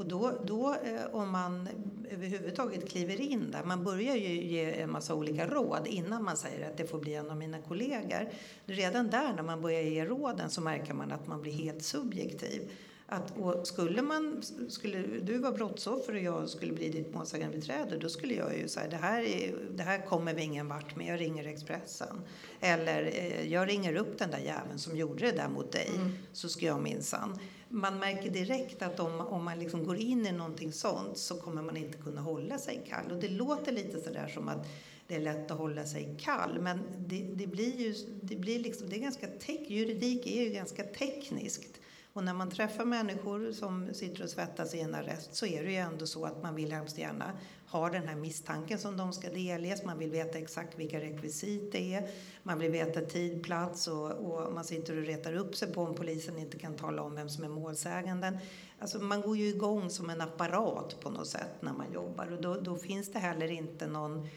[0.00, 1.68] Och då, då eh, om man
[2.10, 6.70] överhuvudtaget kliver in där, man börjar ju ge en massa olika råd innan man säger
[6.70, 8.28] att det får bli en av mina kollegor.
[8.64, 12.70] Redan där när man börjar ge råden så märker man att man blir helt subjektiv.
[13.06, 13.32] Att,
[13.66, 18.58] skulle, man, skulle du vara brottsoffer och jag skulle bli ditt målsägandebiträde då skulle jag
[18.58, 22.20] ju säga det här, är, det här kommer vi ingen vart med, jag ringer Expressen.
[22.60, 26.12] Eller eh, jag ringer upp den där jäveln som gjorde det där mot dig Mm.
[26.32, 27.38] så ska jag minsann.
[27.72, 31.62] Man märker direkt att om, om man liksom går in i någonting sånt så kommer
[31.62, 33.12] man inte kunna hålla sig kall.
[33.12, 34.66] Och det låter lite sådär som att
[35.06, 36.60] det är lätt att hålla sig kall.
[36.60, 40.50] Men det, det blir ju, det blir liksom, det är ganska tek, juridik är ju
[40.50, 41.79] ganska tekniskt.
[42.12, 45.70] Och när man träffar människor som sitter och svettas i en arrest så är det
[45.70, 47.32] ju ändå så att man vill hemskt gärna
[47.66, 49.84] ha den här misstanken som de ska delges.
[49.84, 52.08] Man vill veta exakt vilka rekvisit det är.
[52.42, 55.94] Man vill veta tid, plats och, och man sitter och retar upp sig på om
[55.94, 58.38] polisen inte kan tala om vem som är målsäganden.
[58.78, 62.42] Alltså man går ju igång som en apparat på något sätt när man jobbar och
[62.42, 64.28] då, då finns det heller inte någon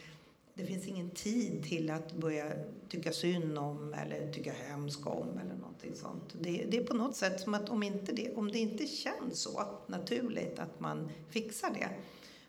[0.54, 2.54] det finns ingen tid till att börja
[2.90, 6.36] tycka synd om eller tycka hemskt om eller någonting sånt.
[6.42, 9.40] Det, det är på något sätt som att om, inte det, om det inte känns
[9.40, 11.90] så naturligt att man fixar det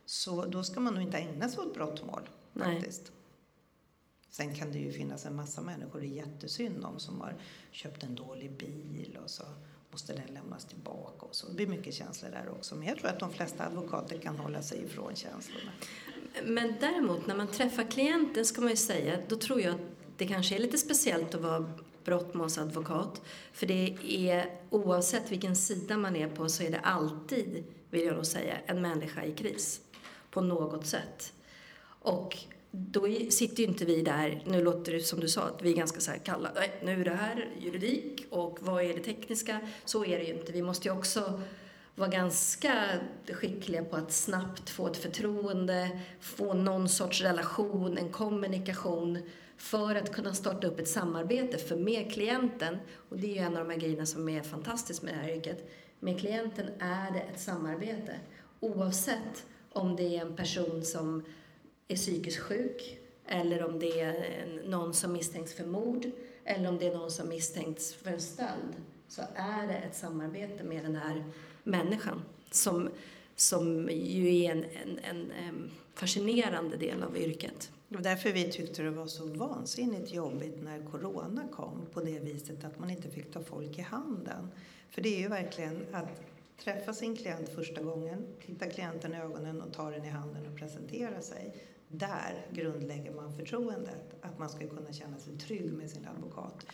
[0.06, 2.74] så då ska man nog inte ägna sig åt brottmål Nej.
[2.74, 3.12] faktiskt.
[4.30, 7.34] Sen kan det ju finnas en massa människor det är jättesynd om som har
[7.70, 9.44] köpt en dålig bil och så
[9.90, 11.48] måste den lämnas tillbaka och så.
[11.48, 12.74] Det blir mycket känslor där också.
[12.74, 15.72] Men jag tror att de flesta advokater kan hålla sig ifrån känslorna.
[16.42, 19.80] Men däremot när man träffar klienten ska man ju säga, då tror jag att
[20.16, 21.72] det kanske är lite speciellt att vara
[22.04, 23.22] brottmålsadvokat.
[23.52, 28.16] För det är, oavsett vilken sida man är på så är det alltid, vill jag
[28.16, 29.80] nog säga, en människa i kris.
[30.30, 31.32] På något sätt.
[32.00, 32.36] Och
[32.70, 35.76] då sitter ju inte vi där, nu låter det som du sa, att vi är
[35.76, 39.60] ganska så här kalla, nej, nu är det här juridik och vad är det tekniska?
[39.84, 40.52] Så är det ju inte.
[40.52, 41.42] Vi måste ju också
[41.94, 43.00] var ganska
[43.32, 49.18] skickliga på att snabbt få ett förtroende, få någon sorts relation, en kommunikation
[49.56, 51.58] för att kunna starta upp ett samarbete.
[51.58, 52.78] För med klienten,
[53.08, 55.36] och det är ju en av de här grejerna som är fantastiskt med det här
[55.36, 58.14] yrket, med klienten är det ett samarbete.
[58.60, 61.24] Oavsett om det är en person som
[61.88, 66.10] är psykiskt sjuk eller om det är någon som misstänks för mord
[66.44, 68.74] eller om det är någon som misstänks för en stöld
[69.08, 71.24] så är det ett samarbete med den här
[71.64, 72.88] människan som,
[73.36, 77.70] som ju är en, en, en, fascinerande del av yrket.
[77.88, 82.18] Det var därför vi tyckte det var så vansinnigt jobbigt när corona kom på det
[82.18, 84.50] viset att man inte fick ta folk i handen.
[84.90, 86.22] För det är ju verkligen att
[86.64, 90.58] träffa sin klient första gången, titta klienten i ögonen och ta den i handen och
[90.58, 91.54] presentera sig.
[91.88, 96.66] Där grundlägger man förtroendet, att man ska kunna känna sig trygg med sin advokat.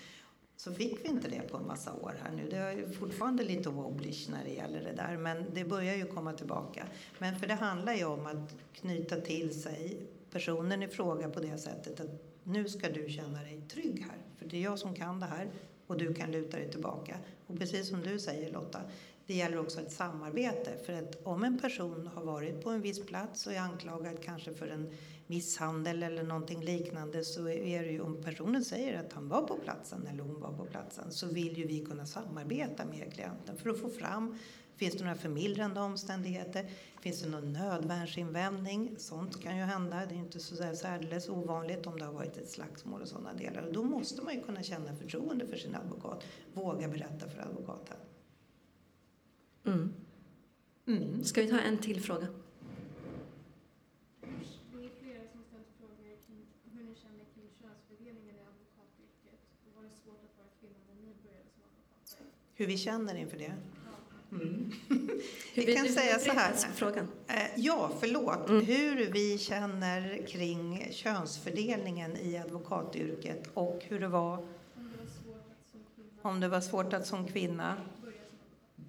[0.60, 2.48] Så fick vi inte det på en massa år här nu.
[2.50, 6.32] Det är fortfarande lite wobblish när det gäller det där, men det börjar ju komma
[6.32, 6.86] tillbaka.
[7.18, 9.96] Men för det handlar ju om att knyta till sig
[10.30, 14.18] personen i fråga på det sättet att nu ska du känna dig trygg här.
[14.38, 15.50] För det är jag som kan det här
[15.86, 17.16] och du kan luta dig tillbaka.
[17.46, 18.80] Och precis som du säger Lotta,
[19.26, 20.70] det gäller också ett samarbete.
[20.86, 24.54] För att om en person har varit på en viss plats och är anklagad kanske
[24.54, 24.94] för en
[25.30, 29.56] misshandel eller någonting liknande så är det ju om personen säger att han var på
[29.56, 33.70] platsen eller hon var på platsen så vill ju vi kunna samarbeta med klienten för
[33.70, 34.38] att få fram
[34.80, 36.70] Finns det några förmildrande omständigheter?
[37.00, 38.94] Finns det någon nödvärnsinvändning?
[38.98, 40.06] Sånt kan ju hända.
[40.06, 43.62] Det är inte så särdeles ovanligt om det har varit ett slagsmål och sådana delar.
[43.62, 46.24] Och då måste man ju kunna känna förtroende för sin advokat.
[46.54, 47.96] Våga berätta för advokaten.
[49.64, 49.92] Mm.
[50.86, 51.24] Mm.
[51.24, 52.26] Ska vi ta en till fråga?
[54.72, 59.40] Det är flera som ställt frågor kring hur ni känner kring könsfördelningen i advokatyrket.
[59.66, 62.26] Och var det svårt att vara kvinna när ni började som advokater?
[62.54, 63.52] Hur vi känner inför det?
[64.32, 64.72] Mm.
[65.54, 66.52] Hur Vi kan säga så här.
[66.74, 67.08] Frågan.
[67.28, 68.48] Eh, Ja, förlåt.
[68.48, 68.64] Mm.
[68.64, 74.46] Hur vi känner kring könsfördelningen i advokatyrket och hur det var
[76.22, 77.76] Om det var svårt att som kvinna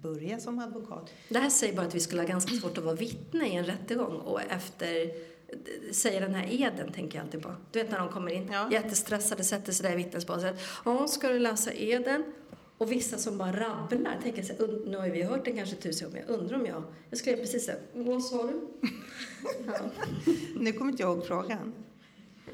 [0.02, 1.10] börja som advokat.
[1.28, 3.64] Det här säger bara att vi skulle ha ganska svårt att vara vittne i en
[3.64, 5.10] rättegång och efter
[5.92, 7.54] säger den här eden, tänker jag alltid på.
[7.70, 8.68] Du vet när de kommer in, Ja.
[8.72, 10.56] jättestressade, sätter sig där i vittnesbåset.
[10.84, 12.24] Ja, ska du läsa eden?
[12.78, 14.18] Och vissa som bara rabblar.
[14.22, 16.66] Tänker så här, "Und- nu har vi hört den kanske tusen gånger, jag undrar om
[16.66, 16.82] jag...
[17.10, 18.60] Jag skrev precis så här, vad sa du?
[19.66, 19.72] Ja.
[20.56, 21.72] Nu kommer inte jag ihåg frågan.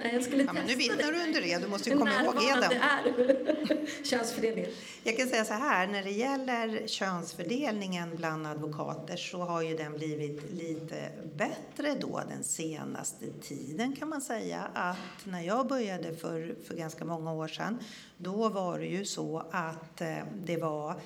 [0.02, 1.58] Jag skulle Ja, men nu vittnar du under det.
[1.58, 2.72] Du måste ju komma ihåg eden.
[2.72, 4.70] är könsfördelningen.
[5.02, 9.92] Jag kan säga så här, när det gäller könsfördelningen bland advokater så har ju den
[9.92, 14.70] blivit lite bättre då den senaste tiden kan man säga.
[14.74, 17.78] Att när jag började för, för ganska många år sedan,
[18.16, 21.00] då var det ju så att eh, det var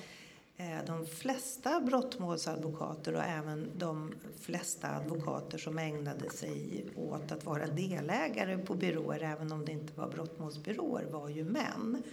[0.63, 7.67] Eh, de flesta brottmålsadvokater och även de flesta advokater som ägnade sig åt att vara
[7.67, 12.03] delägare på byråer, även om det inte var brottmålsbyråer, var ju män.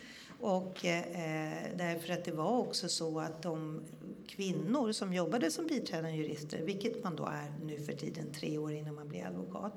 [0.41, 3.83] Och eh, därför att det var också så att de
[4.29, 8.73] kvinnor som jobbade som biträdande jurister, vilket man då är nu för tiden tre år
[8.73, 9.73] innan man blir advokat,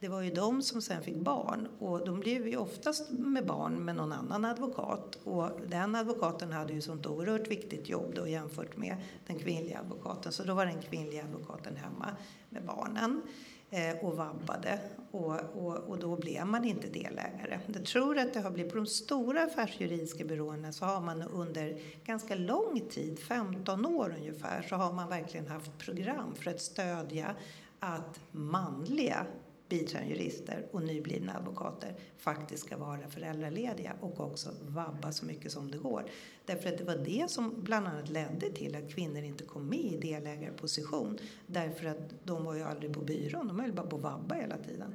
[0.00, 3.74] det var ju de som sen fick barn och de blev ju oftast med barn
[3.74, 5.18] med någon annan advokat.
[5.24, 10.32] Och den advokaten hade ju sånt oerhört viktigt jobb då jämfört med den kvinnliga advokaten.
[10.32, 12.16] Så då var den kvinnliga advokaten hemma
[12.48, 13.22] med barnen
[13.70, 14.78] eh, och vabbade.
[15.10, 17.60] Och, och, och då blev man inte delägare.
[17.74, 21.80] Jag tror att det har blivit på de stora affärsjuridiska byråerna så har man under
[22.04, 27.34] ganska lång tid, 15 år ungefär, så har man verkligen haft program för att stödja
[27.78, 29.26] att manliga
[29.68, 35.70] biträdande jurister och nyblivna advokater faktiskt ska vara föräldralediga och också vabba så mycket som
[35.70, 36.04] det går.
[36.46, 39.84] Därför att det var det som bland annat ledde till att kvinnor inte kom med
[39.84, 41.18] i delägarposition.
[41.46, 44.56] Därför att de var ju aldrig på byrån, de höll bara på att vabba hela
[44.56, 44.94] tiden.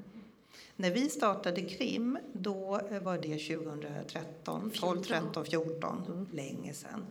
[0.75, 7.05] När vi startade KRIM, då var det 2013, 12, 13, 14, länge sedan.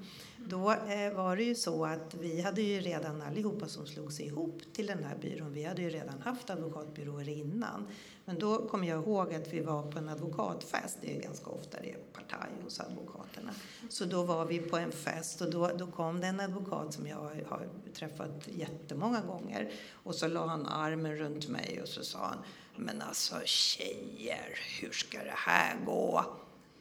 [0.49, 4.27] Då eh, var det ju så att vi hade ju redan allihopa som slog sig
[4.27, 7.87] ihop till den här byrån, vi hade ju redan haft advokatbyråer innan.
[8.25, 11.81] Men då kommer jag ihåg att vi var på en advokatfest, det är ganska ofta
[11.81, 13.51] det är partaj hos advokaterna.
[13.89, 17.07] Så då var vi på en fest och då, då kom det en advokat som
[17.07, 17.17] jag
[17.49, 22.39] har träffat jättemånga gånger och så la han armen runt mig och så sa han
[22.77, 26.25] men alltså tjejer, hur ska det här gå?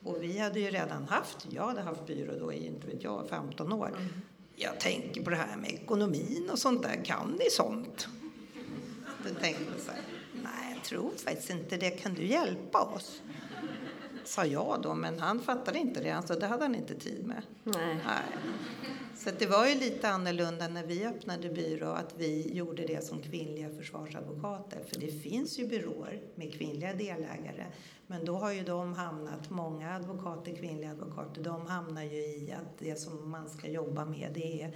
[0.08, 3.30] Och vi hade ju redan haft, jag hade haft byrå då i, inte vet jag,
[3.30, 3.88] 15 år.
[3.88, 4.08] Mm.
[4.56, 8.08] Jag tänker på det här med ekonomin och sånt där, kan ni sånt?
[9.24, 10.02] Då tänkte jag så här,
[10.34, 13.22] nej jag tror faktiskt inte det, kan du hjälpa oss?
[14.28, 17.42] Sa jag då, men han fattade inte det, alltså det hade han inte tid med.
[17.64, 17.96] Nej.
[18.06, 18.24] nej.
[19.16, 23.22] Så det var ju lite annorlunda när vi öppnade byrå att vi gjorde det som
[23.22, 24.84] kvinnliga försvarsadvokater.
[24.90, 27.66] För det finns ju byråer med kvinnliga delägare.
[28.08, 32.80] Men då har ju de hamnat, många advokater, kvinnliga advokater, de hamnar ju i att
[32.80, 34.76] det som man ska jobba med det är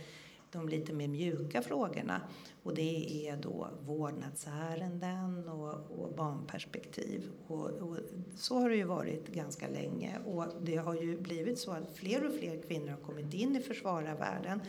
[0.52, 2.22] de lite mer mjuka frågorna.
[2.64, 7.24] Och det är då vårdnadsärenden och, och barnperspektiv.
[7.48, 7.98] Och, och,
[8.36, 10.20] så har det ju varit ganska länge.
[10.26, 13.62] Och det har ju blivit så att fler och fler kvinnor har kommit in i
[13.62, 14.62] försvararvärlden.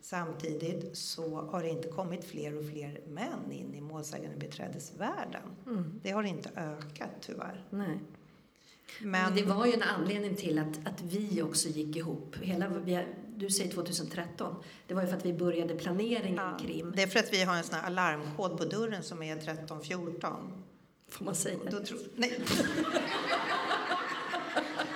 [0.00, 5.42] Samtidigt så har det inte kommit fler och fler män in i målsägandebiträdesvärlden.
[5.66, 6.00] Mm.
[6.02, 7.64] Det har inte ökat tyvärr.
[7.70, 7.98] Nej.
[9.02, 12.36] Men, det var ju en anledning till att, att vi också gick ihop.
[12.42, 13.04] Hela, vi,
[13.40, 14.54] du säger 2013.
[14.86, 16.92] Det var ju för att vi började planeringen ja, kring...
[16.96, 20.62] Det är för att vi har en sån här alarmkod på dörren som är 1314.
[21.08, 21.58] Får man säga?
[21.70, 22.40] Då tror, nej.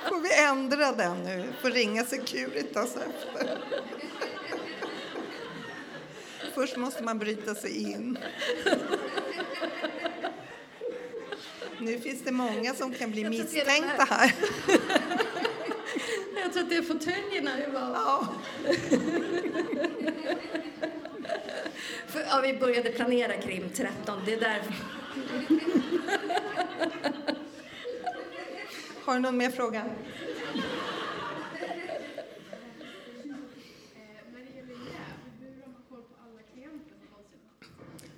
[0.08, 1.52] Får vi ändra den nu?
[1.62, 3.58] Får ringa Securitas efter.
[6.54, 8.18] Först måste man bryta sig in.
[11.80, 14.34] Nu finns det många som kan bli misstänkta här.
[16.56, 17.50] Att det är fåtöljerna.
[17.74, 18.28] Ja.
[22.06, 24.74] För, ja, vi började planera krim 13, det är därför.
[29.04, 29.84] Har du någon mer fråga?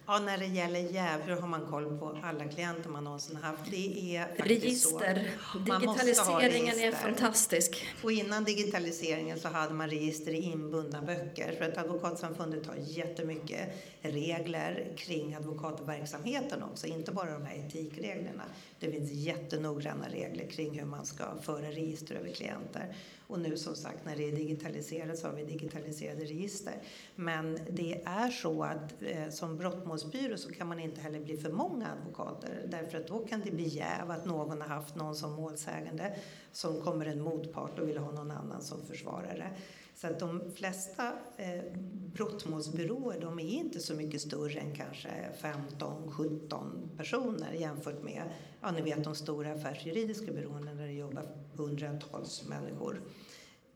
[0.09, 3.71] Ja, när det gäller jäv, hur har man koll på alla klienter man någonsin haft?
[3.71, 5.31] Det är register.
[5.53, 5.59] Så.
[5.59, 7.87] Digitaliseringen är fantastisk.
[8.03, 11.53] Och innan digitaliseringen så hade man register i inbundna böcker.
[11.59, 13.61] För att Advokatsamfundet har jättemycket
[14.03, 18.43] regler kring advokatverksamheten också, inte bara de här etikreglerna.
[18.81, 22.97] Det finns jättenoggranna regler kring hur man ska föra register över klienter.
[23.27, 26.75] Och nu som sagt när det är digitaliserat så har vi digitaliserade register.
[27.15, 31.53] Men det är så att eh, som brottmålsbyrå så kan man inte heller bli för
[31.53, 35.33] många advokater därför att då kan det bli jäv att någon har haft någon som
[35.33, 36.17] målsägande
[36.53, 39.51] som kommer en motpart och vill ha någon annan som försvarare.
[39.97, 41.63] Så att de flesta eh,
[42.13, 45.09] brottmålsbyråer de är inte så mycket större än kanske
[45.41, 48.23] 15-17 personer jämfört med
[48.61, 51.25] ja, ni vet, de stora affärsjuridiska byråerna där det jobbar
[51.57, 53.01] hundratals människor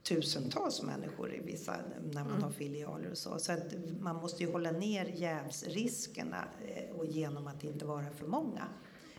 [0.02, 1.76] tusentals människor i vissa,
[2.12, 2.42] när man mm.
[2.42, 3.38] har filialer och så.
[3.38, 8.26] Så att man måste ju hålla ner jävsriskerna eh, och genom att inte vara för
[8.26, 8.68] många.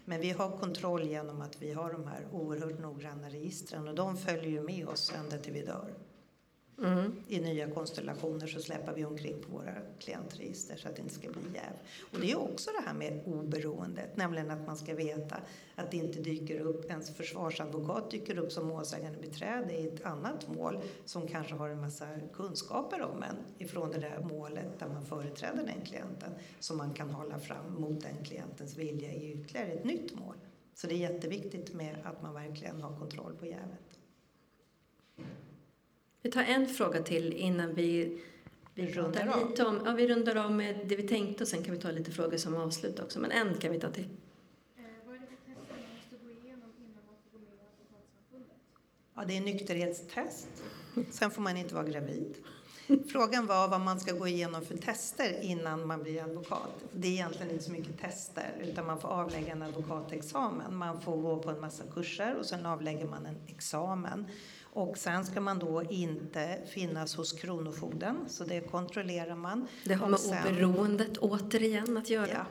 [0.05, 4.17] Men vi har kontroll genom att vi har de här oerhört noggranna registren och de
[4.17, 5.93] följer ju med oss ända till vi dör.
[6.77, 7.15] Mm.
[7.27, 11.29] I nya konstellationer så släpper vi omkring på våra klientregister så att det inte ska
[11.29, 11.73] bli jäv.
[12.13, 15.37] Och det är också det här med oberoendet, nämligen att man ska veta
[15.75, 20.47] att det inte dyker upp, ens försvarsadvokat dyker upp som målsägande beträde i ett annat
[20.55, 25.05] mål som kanske har en massa kunskaper om en ifrån det där målet där man
[25.05, 29.85] företräder den klienten som man kan hålla fram mot den klientens vilja i ytterligare ett
[29.85, 30.35] nytt mål.
[30.73, 33.90] Så det är jätteviktigt med att man verkligen har kontroll på jävet.
[36.21, 38.21] Vi tar en fråga till innan vi,
[38.75, 39.49] vi Rundar av.
[39.49, 41.91] lite om, ja, vi rundar av med det vi tänkte och sen kan vi ta
[41.91, 43.19] lite frågor som avslut också.
[43.19, 44.07] Men en kan vi ta till.
[45.05, 47.59] Vad är det för tester man måste gå igenom innan man får gå med i
[47.59, 48.57] Advokatsamfundet?
[49.15, 50.47] Ja, det är nykterhetstest.
[51.11, 52.35] Sen får man inte vara gravid.
[53.07, 56.83] Frågan var vad man ska gå igenom för tester innan man blir advokat.
[56.93, 60.75] Det är egentligen inte så mycket tester, utan man får avlägga en advokatexamen.
[60.75, 64.25] Man får gå på en massa kurser och sen avlägger man en examen.
[64.73, 69.67] Och sen ska man då inte finnas hos Kronofogden, så det kontrollerar man.
[69.85, 72.45] Det har med sen- oberoendet återigen att göra.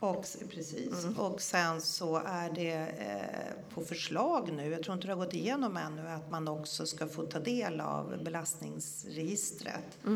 [0.00, 1.06] Ja, och, precis.
[1.18, 5.34] Och sen så är det eh, på förslag nu, jag tror inte det har gått
[5.34, 9.98] igenom ännu, att man också ska få ta del av belastningsregistret.
[10.06, 10.10] Eh,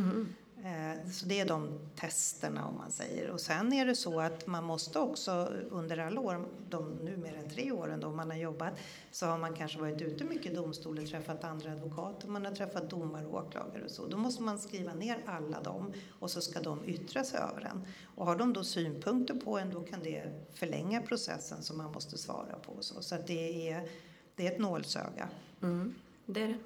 [0.65, 3.31] Eh, så det är de testerna om man säger.
[3.31, 5.33] Och sen är det så att man måste också
[5.71, 8.73] under alla år, de nu mer än tre åren då man har jobbat,
[9.11, 12.53] så har man kanske varit ute mycket i domstol och träffat andra advokater, man har
[12.53, 14.07] träffat domare och åklagare och så.
[14.07, 17.87] Då måste man skriva ner alla dem och så ska de yttra sig över en.
[18.17, 22.19] Och har de då synpunkter på en då kan det förlänga processen som man måste
[22.19, 22.73] svara på.
[22.81, 23.89] Så, så att det, är,
[24.35, 25.29] det är ett nålsöga.
[25.63, 25.95] Mm,
[26.27, 26.59] det är det.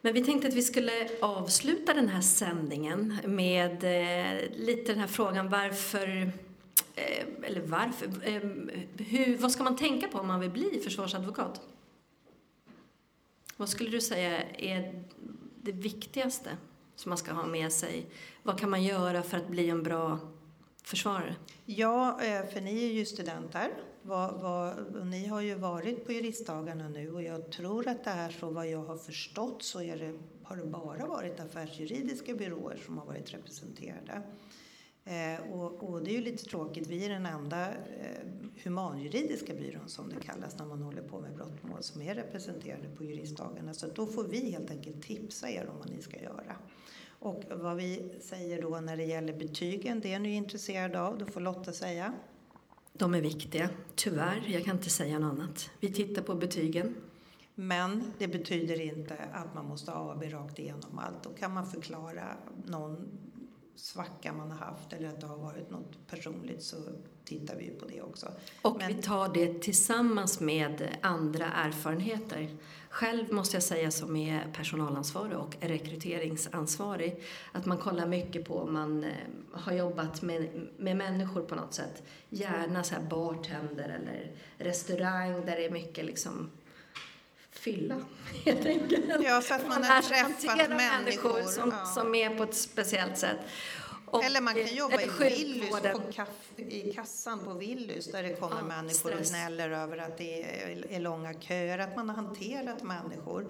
[0.00, 5.06] Men vi tänkte att vi skulle avsluta den här sändningen med eh, lite den här
[5.06, 6.32] frågan varför,
[6.94, 8.42] eh, eller varför, eh,
[9.06, 11.60] hur, vad ska man tänka på om man vill bli försvarsadvokat?
[13.56, 15.04] Vad skulle du säga är
[15.62, 16.50] det viktigaste
[16.96, 18.06] som man ska ha med sig?
[18.42, 20.18] Vad kan man göra för att bli en bra
[20.90, 21.36] försvarare?
[21.64, 23.70] Ja, eh, för ni är ju studenter.
[24.02, 28.50] Och ni har ju varit på juristdagarna nu och jag tror att det är så
[28.50, 33.06] vad jag har förstått så är det, har det bara varit affärsjuridiska byråer som har
[33.06, 34.22] varit representerade.
[35.04, 38.26] Eh, och, och det är ju lite tråkigt, vi är den enda eh,
[38.64, 43.04] humanjuridiska byrån som det kallas när man håller på med brottmål som är representerade på
[43.04, 43.74] juristdagarna.
[43.74, 46.56] Så då får vi helt enkelt tipsa er om vad ni ska göra.
[47.20, 51.26] Och vad vi säger då när det gäller betygen, det är ni intresserade av, då
[51.26, 52.12] får Lotta säga.
[52.92, 54.44] De är viktiga, tyvärr.
[54.46, 55.70] Jag kan inte säga något annat.
[55.80, 56.94] Vi tittar på betygen.
[57.54, 61.22] Men det betyder inte att man måste ha AB rakt igenom allt.
[61.22, 63.08] Då kan man förklara någon
[63.76, 66.76] svacka man har haft eller att det har varit något personligt så
[67.24, 68.26] tittar vi på det också.
[68.62, 72.56] Och Men- vi tar det tillsammans med andra erfarenheter.
[72.90, 77.22] Själv måste jag säga som är personalansvarig och rekryteringsansvarig
[77.52, 79.10] att man kollar mycket på om man eh,
[79.52, 82.02] har jobbat med, med människor på något sätt.
[82.28, 86.50] Gärna så här bartender eller restaurang där det är mycket liksom
[87.50, 87.96] fylla
[88.44, 89.04] helt enkelt.
[89.24, 91.84] Ja, så att man har träffat hantera människor, som, ja.
[91.84, 93.38] som är på ett speciellt sätt.
[94.10, 95.96] Och, eller man kan jobba i Willys, sjukvården.
[95.96, 99.30] på kaff, i kassan på Willys där det kommer Ja, människor och stress.
[99.30, 103.46] gnäller över att det är, är långa köer, att man har hanterat människor.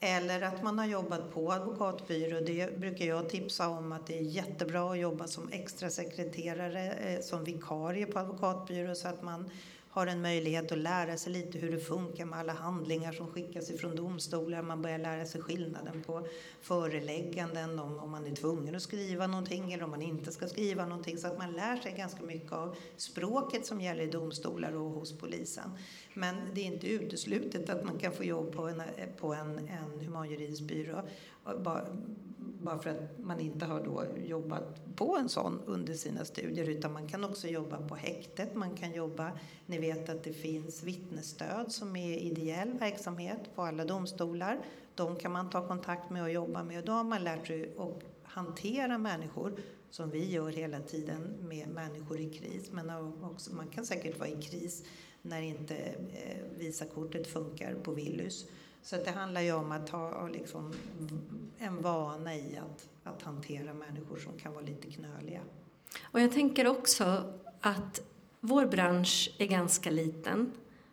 [0.00, 2.40] Eller att man har jobbat på advokatbyrå.
[2.40, 7.20] Det brukar jag tipsa om att det är jättebra att jobba som extra sekreterare, eh,
[7.20, 9.50] som vikarie på advokatbyrå så att man
[9.90, 13.70] har en möjlighet att lära sig lite hur det funkar med alla handlingar som skickas
[13.70, 14.62] ifrån domstolar.
[14.62, 16.26] Man börjar lära sig skillnaden på
[16.60, 20.86] förelägganden, om, om man är tvungen att skriva någonting eller om man inte ska skriva
[20.86, 21.18] någonting.
[21.18, 25.18] Så att man lär sig ganska mycket av språket som gäller i domstolar och hos
[25.18, 25.70] polisen.
[26.14, 28.82] Men det är inte uteslutet att man kan få jobb på en,
[29.20, 31.02] på en, en humanjuridisk byrå
[32.62, 36.92] bara, för att man inte har då jobbat på en sån under sina studier utan
[36.92, 39.32] man kan också jobba på häktet, man kan jobba,
[39.66, 44.58] ni vet att det finns vittnesstöd som är ideell verksamhet på alla domstolar.
[44.94, 47.72] De kan man ta kontakt med och jobba med och då har man lärt sig
[47.78, 49.52] att hantera människor
[49.90, 52.72] som vi gör hela tiden med människor i kris.
[52.72, 52.90] Men
[53.24, 54.84] också, man kan säkert vara i kris
[55.22, 58.46] när inte eh, Visakortet funkar på Willys.
[58.82, 60.72] Så att det handlar ju om att ha liksom
[61.58, 65.40] en vana i att, att hantera människor som kan vara lite knöliga.
[66.02, 68.02] Och jag tänker också att
[68.40, 70.52] vår bransch är ganska liten.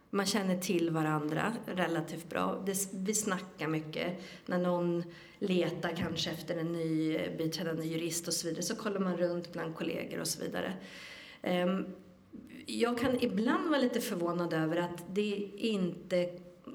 [0.10, 2.64] Man känner till varandra relativt bra.
[2.92, 4.20] Vi snackar mycket.
[4.46, 5.04] När någon
[5.40, 9.76] letar kanske efter en ny biträdande jurist och så vidare så kollar man runt bland
[9.76, 10.74] kollegor och så vidare.
[11.42, 11.86] Ehm,
[12.66, 16.30] jag kan ibland vara lite förvånad över att det inte,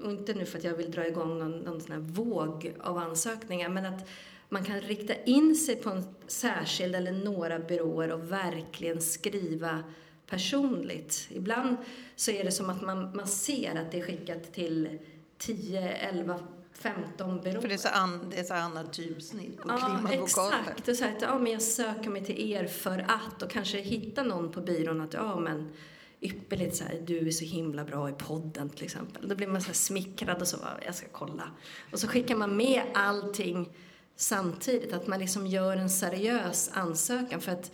[0.05, 2.99] och inte nu för att jag vill dra igång någon, någon sån här våg av
[2.99, 4.09] ansökningar, men att
[4.49, 9.85] man kan rikta in sig på en särskild eller några byråer och verkligen skriva
[10.27, 11.27] personligt.
[11.31, 11.77] Ibland
[12.17, 14.99] så är det som att man, man ser att det är skickat till
[15.39, 16.41] 10, 11,
[16.73, 17.61] 15 byråer.
[17.61, 20.89] För det är så, an, det är så annat typsnitt på Ja, exakt.
[20.89, 23.79] Och så här, att, ja, men jag söker mig till er för att och kanske
[23.79, 25.73] hitta någon på byrån att ja, men
[26.21, 29.29] ypperligt så här, du är så himla bra i podden till exempel.
[29.29, 31.51] Då blir man så här smickrad och så, bara, jag ska kolla.
[31.93, 33.69] Och så skickar man med allting
[34.17, 37.41] samtidigt, att man liksom gör en seriös ansökan.
[37.41, 37.73] För att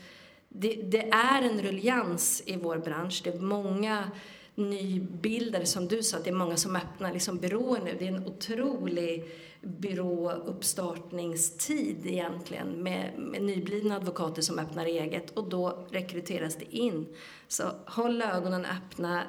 [0.48, 3.20] det, det är en ruljans i vår bransch.
[3.24, 4.10] Det är många
[4.56, 7.96] nybildade, som du sa, det är många som öppnar liksom byråer nu.
[7.98, 9.24] Det är en otrolig
[9.60, 17.06] byråuppstartningstid egentligen med, med nyblivna advokater som öppnar eget och då rekryteras det in.
[17.48, 19.22] Så håll ögonen öppna,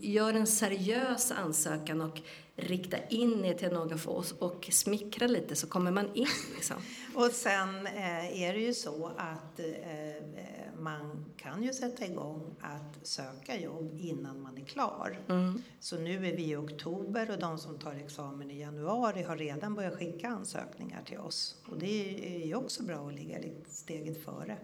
[0.00, 2.20] gör en seriös ansökan och
[2.60, 6.26] rikta in er till någon för oss och smickra lite så kommer man in.
[6.54, 6.76] Liksom.
[7.14, 10.24] Och sen eh, är det ju så att eh,
[10.78, 15.18] man kan ju sätta igång att söka jobb innan man är klar.
[15.28, 15.62] Mm.
[15.80, 19.74] Så nu är vi i oktober och de som tar examen i januari har redan
[19.74, 21.56] börjat skicka ansökningar till oss.
[21.68, 24.58] Och det är ju också bra att ligga lite steget före.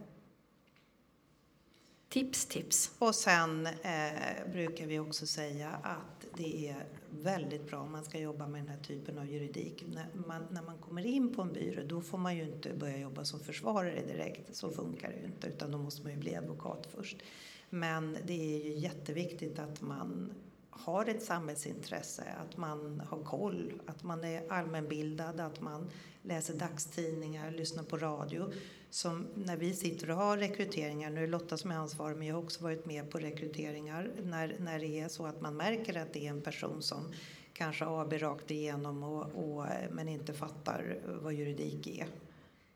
[2.09, 2.90] Tips, tips.
[2.99, 6.86] Och sen eh, brukar vi också säga att det är
[7.23, 9.85] väldigt bra om man ska jobba med den här typen av juridik.
[9.95, 12.99] När man, när man kommer in på en byrå då får man ju inte börja
[12.99, 14.57] jobba som försvarare direkt.
[14.57, 17.17] Så funkar det ju inte utan då måste man ju bli advokat först.
[17.71, 20.33] Men det är ju jätteviktigt att man
[20.71, 25.91] har ett samhällsintresse, att man har koll, att man är allmänbildad, att man
[26.23, 28.51] läser dagstidningar, lyssnar på radio.
[28.91, 32.34] Som när vi sitter och har rekryteringar, nu är Lotta som är ansvarig men jag
[32.34, 36.12] har också varit med på rekryteringar, när, när det är så att man märker att
[36.12, 37.12] det är en person som
[37.53, 42.07] kanske AB rakt igenom och, och, men inte fattar vad juridik är.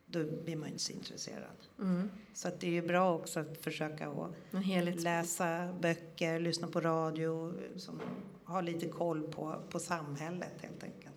[0.07, 1.57] Då blir man inte så intresserad.
[1.79, 2.11] Mm.
[2.35, 7.55] Så att det är ju bra också att försöka att läsa böcker, lyssna på radio,
[7.77, 8.01] som
[8.45, 11.10] har lite koll på, på samhället helt enkelt.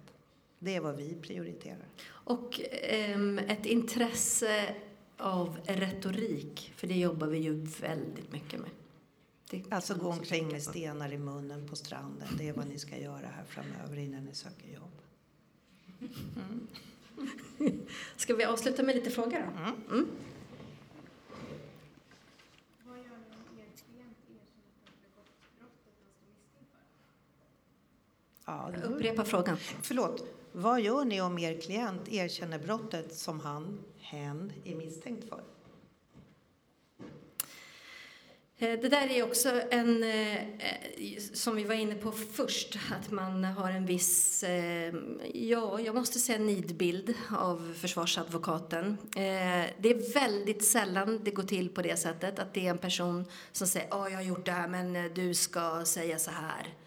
[0.63, 1.87] Det är vad vi prioriterar.
[2.09, 4.75] Och ehm, ett intresse
[5.17, 8.69] av retorik, för det jobbar vi ju väldigt mycket med.
[9.49, 12.27] Det Alltså gå omkring med stenar i munnen på stranden.
[12.37, 14.91] Det är vad ni ska göra här framöver innan ni söker jobb.
[18.15, 19.59] Ska vi avsluta med lite frågor då?
[19.59, 19.75] Mm.
[19.91, 20.07] Mm.
[28.45, 29.57] Ja, Upprepa frågan.
[29.57, 30.42] Förlåt.
[30.55, 35.43] Vad gör ni om er klient erkänner brottet som han, hen, är misstänkt för?
[38.57, 43.11] Eh, det där är också en, eh, eh, som vi var inne på först, att
[43.11, 44.43] man har en viss,
[45.33, 48.97] ja, jag måste säga nidbild av försvarsadvokaten.
[49.77, 53.25] Det är väldigt sällan det går till på det sättet, att det är en person
[53.51, 56.82] som säger ja, jag har gjort det här, men du ska säga så här.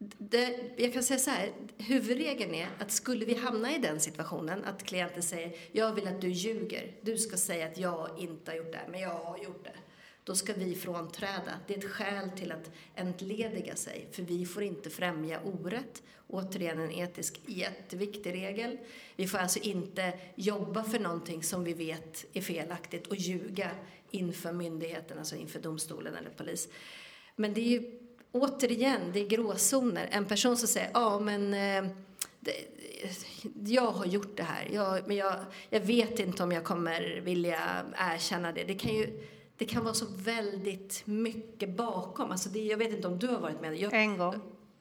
[0.00, 4.64] Det, jag kan säga så här, huvudregeln är att skulle vi hamna i den situationen
[4.64, 8.56] att klienten säger jag vill att du ljuger, du ska säga att jag inte har
[8.56, 9.74] gjort det här, men jag har gjort det.
[10.24, 11.60] Då ska vi frånträda.
[11.66, 16.02] Det är ett skäl till att entlediga sig, för vi får inte främja orätt.
[16.26, 18.78] Återigen en etisk jätteviktig regel.
[19.16, 23.70] Vi får alltså inte jobba för någonting som vi vet är felaktigt och ljuga
[24.10, 26.68] inför myndigheten, alltså inför domstolen eller polis.
[27.36, 30.08] Men det är ju återigen, det är gråzoner.
[30.10, 31.90] En person som säger, ja men eh,
[32.40, 32.52] det,
[33.72, 35.34] jag har gjort det här, jag, men jag,
[35.70, 37.60] jag vet inte om jag kommer vilja
[37.94, 38.64] erkänna det.
[38.64, 42.30] Det kan ju det kan vara så väldigt mycket bakom.
[42.30, 43.76] Alltså det, jag vet inte om du har varit med.
[43.76, 44.40] Jag, En gång.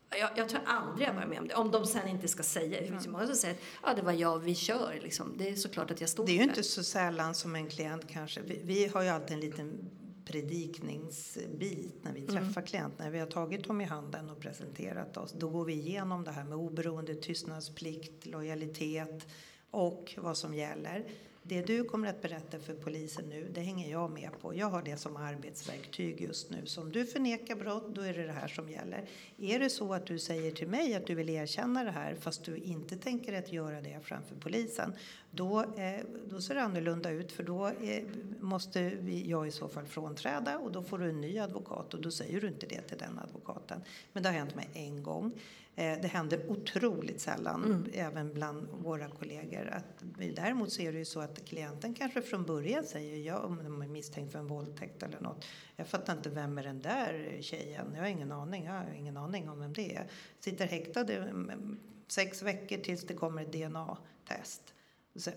[0.10, 1.56] jag, jag tror aldrig jag varit med om det.
[1.56, 2.88] Om de sen inte ska säga det.
[2.88, 5.00] Finns ju många som säger att ja, det var jag, vi kör.
[5.04, 5.34] Liksom.
[5.38, 8.08] Det är såklart att jag står Det är ju inte så sällan som en klient
[8.08, 9.89] kanske, vi, vi har ju alltid en liten
[10.28, 13.03] predikningsbit när vi träffar klienter.
[13.03, 16.32] När vi har tagit dem i handen och presenterat oss, då går vi igenom det
[16.32, 19.28] här med oberoende, tystnadsplikt, lojalitet
[19.71, 21.05] och vad som gäller.
[21.50, 24.56] Det du kommer att berätta för polisen nu, det hänger jag med på.
[24.56, 26.66] Jag har det som arbetsverktyg just nu.
[26.66, 29.06] Så om du förnekar brott, då är det det här som gäller.
[29.38, 32.45] Är det så att du säger till mig att du vill erkänna det här fast
[32.45, 34.93] du inte tänker att göra det framför polisen,
[35.32, 38.04] då, eh, då ser det annorlunda ut för då eh,
[38.39, 42.02] måste vi, jag i så fall frånträda och då får du en ny advokat och
[42.02, 43.82] då säger du inte det till den advokaten.
[44.14, 45.32] Men det har hänt mig en gång.
[45.80, 49.67] Eh, det händer otroligt sällan, även bland våra kollegor.
[49.67, 50.03] Att,
[50.36, 53.82] däremot så är det ju så att klienten kanske från början säger, ja, om de
[53.82, 55.45] är misstänkt för en våldtäkt eller något.
[55.75, 57.86] Jag fattar inte vem är den där tjejen?
[57.93, 58.65] Jag har ingen aning.
[58.65, 60.07] Jag har ingen aning om vem det är.
[60.39, 64.73] Sitter häktad i mm, sex veckor tills det kommer ett DNA-test.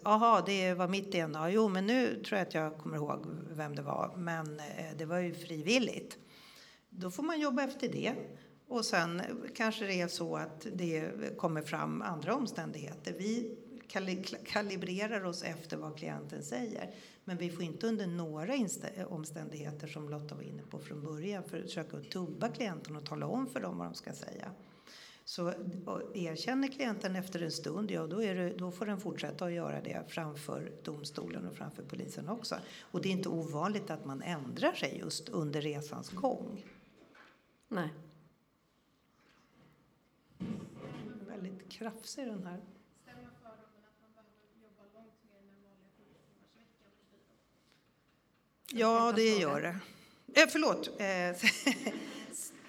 [0.05, 1.51] Jaha, det var mitt DNA.
[1.51, 4.14] Jo, men nu tror jag att jag kommer ihåg vem det var.
[4.16, 6.18] Men eh, det var ju frivilligt.
[6.91, 8.14] Då får man jobba efter det.
[8.71, 13.14] Och sen eh, kanske det är så att det kommer fram andra omständigheter.
[13.18, 13.57] Vi
[14.45, 16.95] kalibrerar oss efter vad klienten säger.
[17.25, 21.45] Men vi får inte under några eh, omständigheter, som Lotta var inne på från början,
[21.45, 24.51] försöka tubba klienten och tala om för dem vad de ska säga.
[25.25, 25.53] Så
[26.14, 29.81] erkänner klienten efter en stund, ja då, är det, då får den fortsätta att göra
[29.81, 32.57] det framför domstolen och framför polisen också.
[32.81, 36.64] Och det är inte ovanligt att man ändrar sig just under resans gång.
[37.68, 37.89] Nej.
[41.29, 42.61] Väldigt krafsig den här.
[43.03, 47.37] Stämmer fördomen att man behöver jobba långt mer än den vanliga 40-timmarsveckan på byrån?
[48.81, 49.76] Ja, det gör det.
[50.41, 51.01] Eh, förlåt.
[51.01, 51.93] Eh,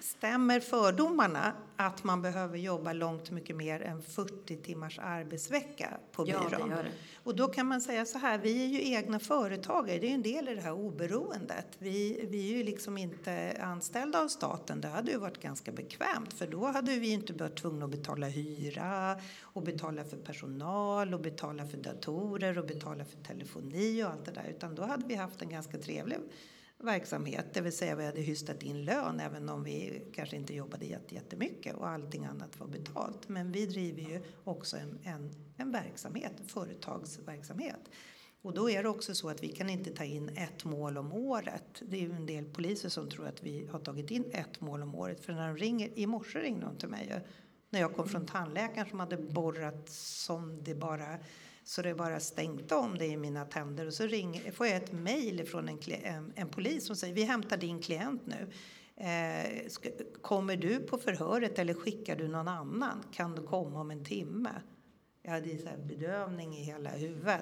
[0.00, 1.52] stämmer fördomarna
[1.86, 6.68] att man behöver jobba långt mycket mer än 40 timmars arbetsvecka på Ja, byrån?
[6.68, 6.90] det gör det.
[7.24, 10.14] Och då kan man säga så här, vi är ju egna företagare, det är ju
[10.14, 11.66] en del i det här oberoendet.
[11.78, 16.32] Vi, vi är ju liksom inte anställda av staten, det hade ju varit ganska bekvämt
[16.32, 21.20] för då hade vi inte varit tvungna att betala hyra och betala för personal och
[21.20, 25.14] betala för datorer och betala för telefoni och allt det där utan då hade vi
[25.14, 26.18] haft en ganska trevlig
[26.82, 30.84] verksamhet, det vill säga vi hade hystat in lön även om vi kanske inte jobbade
[31.08, 33.28] jättemycket och allting annat var betalt.
[33.28, 37.90] Men vi driver ju också en, en, en verksamhet, en företagsverksamhet.
[38.42, 41.12] Och då är det också så att vi kan inte ta in ett mål om
[41.12, 41.82] året.
[41.88, 44.82] Det är ju en del poliser som tror att vi har tagit in ett mål
[44.82, 45.24] om året.
[45.24, 47.22] För när de ringer, i morse ringde de till mig
[47.70, 51.18] när jag kom från tandläkaren som hade borrat som det bara
[51.64, 53.86] så det bara stänkte om det i mina tänder.
[53.86, 57.22] Och så ringer, får jag ett mejl från en, en, en polis som säger vi
[57.22, 58.50] hämtar din klient nu.
[58.96, 59.88] Eh, ska,
[60.20, 63.04] kommer du på förhöret eller skickar du någon annan?
[63.12, 64.50] Kan du komma om en timme?
[65.22, 67.40] Jag hade så här bedövning i hela huvudet.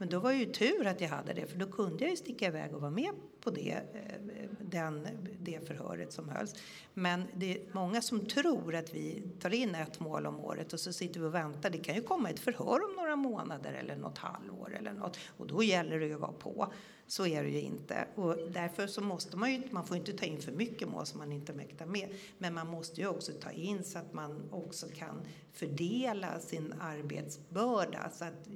[0.00, 2.46] Men då var ju tur att jag hade det, för då kunde jag ju sticka
[2.46, 5.08] iväg och vara med på det, eh, den,
[5.40, 6.54] det förhöret som hölls.
[6.94, 10.80] Men det är många som tror att vi tar in ett mål om året och
[10.80, 11.70] så sitter vi och väntar.
[11.70, 15.46] Det kan ju komma ett förhör om några månader eller något halvår eller något och
[15.46, 16.72] då gäller det ju att vara på.
[17.06, 18.06] Så är det ju inte.
[18.14, 21.18] Och därför så måste man ju, man får inte ta in för mycket mål som
[21.18, 22.14] man inte mäktar med.
[22.38, 25.22] Men man måste ju också ta in så att man också kan
[25.52, 28.10] fördela sin arbetsbörda.
[28.10, 28.46] Så att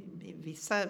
[0.43, 0.87] vissa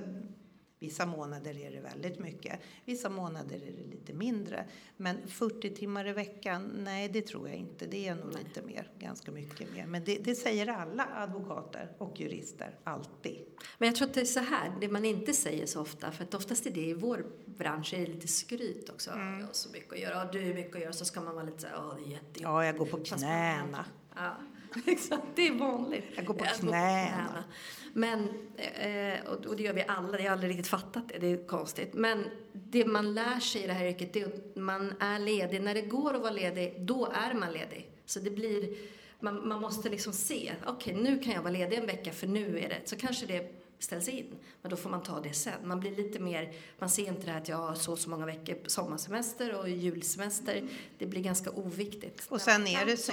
[0.79, 4.64] Vissa månader är det väldigt mycket, vissa månader är det lite mindre.
[4.97, 7.87] Men 40 timmar i veckan, nej det tror jag inte.
[7.87, 9.87] Det är nog lite mer, ganska mycket mer.
[9.87, 13.39] Men det, det säger alla advokater och jurister, alltid.
[13.79, 16.25] Men jag tror att det är så här, det man inte säger så ofta, för
[16.25, 19.11] att oftast är det i vår bransch är det lite skryt också.
[19.11, 19.39] Mm.
[19.39, 21.45] Jag har så mycket att göra, du har mycket att göra, så ska man vara
[21.45, 22.41] lite så här, ja det är jättejobbigt.
[22.41, 23.85] Ja, jag går på knäna.
[24.14, 24.37] Ja,
[24.87, 25.22] exakt.
[25.35, 26.05] Det är vanligt.
[26.16, 27.45] Jag går på knäna.
[27.93, 31.47] Men, eh, och det gör vi alla, jag har aldrig riktigt fattat det, det är
[31.47, 31.95] konstigt.
[31.95, 35.62] Men det man lär sig i det här yrket, det är att man är ledig.
[35.62, 37.91] När det går att vara ledig, då är man ledig.
[38.07, 38.77] Så det blir,
[39.20, 42.59] man, man måste liksom se, okej nu kan jag vara ledig en vecka för nu
[42.59, 44.37] är det, så kanske det ställs in.
[44.62, 45.68] Men då får man ta det sen.
[45.68, 48.26] Man blir lite mer, man ser inte det här att jag har så så många
[48.26, 50.68] veckor sommarsemester och julsemester.
[50.99, 52.26] Det blir ganska oviktigt.
[52.28, 53.12] Och sen är det Så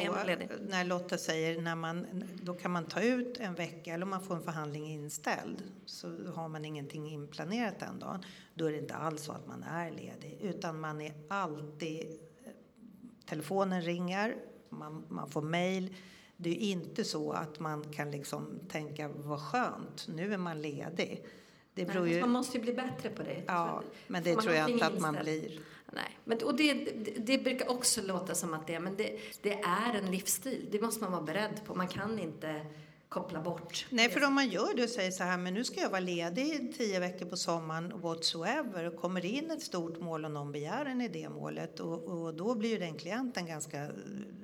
[0.69, 2.05] när Lotta säger, när man,
[2.43, 6.07] då kan man ta ut en vecka eller om man får en förhandling inställd så
[6.35, 8.25] har man ingenting inplanerat den dagen.
[8.53, 12.19] Då är det inte alls så att man är ledig utan man är alltid,
[13.25, 14.35] telefonen ringer,
[14.69, 15.95] man, man får mejl.
[16.43, 21.25] Det är inte så att man kan liksom tänka vad skönt, nu är man ledig.
[21.73, 23.43] Det beror ju, Man måste ju bli bättre på det.
[23.47, 25.59] ja, men det tror jag inte att man blir.
[25.93, 29.53] Nej, men, och det, det, det brukar också låta som att det men det, det
[29.53, 30.67] är en livsstil.
[30.71, 31.75] Det måste man vara beredd på.
[31.75, 32.65] Man kan inte
[33.11, 33.85] koppla bort.
[33.89, 35.99] Nej, för om man gör det och säger så här, men nu ska jag vara
[35.99, 40.85] ledig tio veckor på sommaren whatsoever och kommer in ett stort mål och någon begär
[40.85, 43.91] en i det målet och, och då blir ju den klienten ganska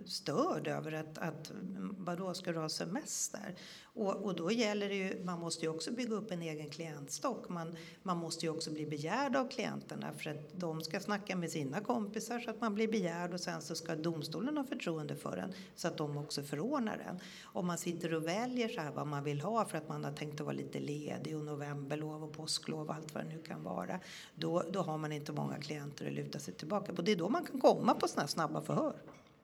[0.05, 1.51] störd över att, att
[1.97, 3.55] vadå, ska du ha semester?
[3.97, 7.49] Och, och då gäller det ju, man måste ju också bygga upp en egen klientstock.
[7.49, 11.51] Man, man måste ju också bli begärd av klienterna för att de ska snacka med
[11.51, 15.37] sina kompisar så att man blir begärd och sen så ska domstolen ha förtroende för
[15.37, 17.19] en så att de också förordnar en.
[17.43, 20.11] Om man sitter och väljer så här vad man vill ha för att man har
[20.11, 23.63] tänkt att vara lite ledig och novemberlov och påsklov och allt vad det nu kan
[23.63, 23.99] vara.
[24.35, 27.01] Då, då har man inte många klienter att luta sig tillbaka på.
[27.01, 28.95] Det är då man kan komma på sådana här snabba förhör.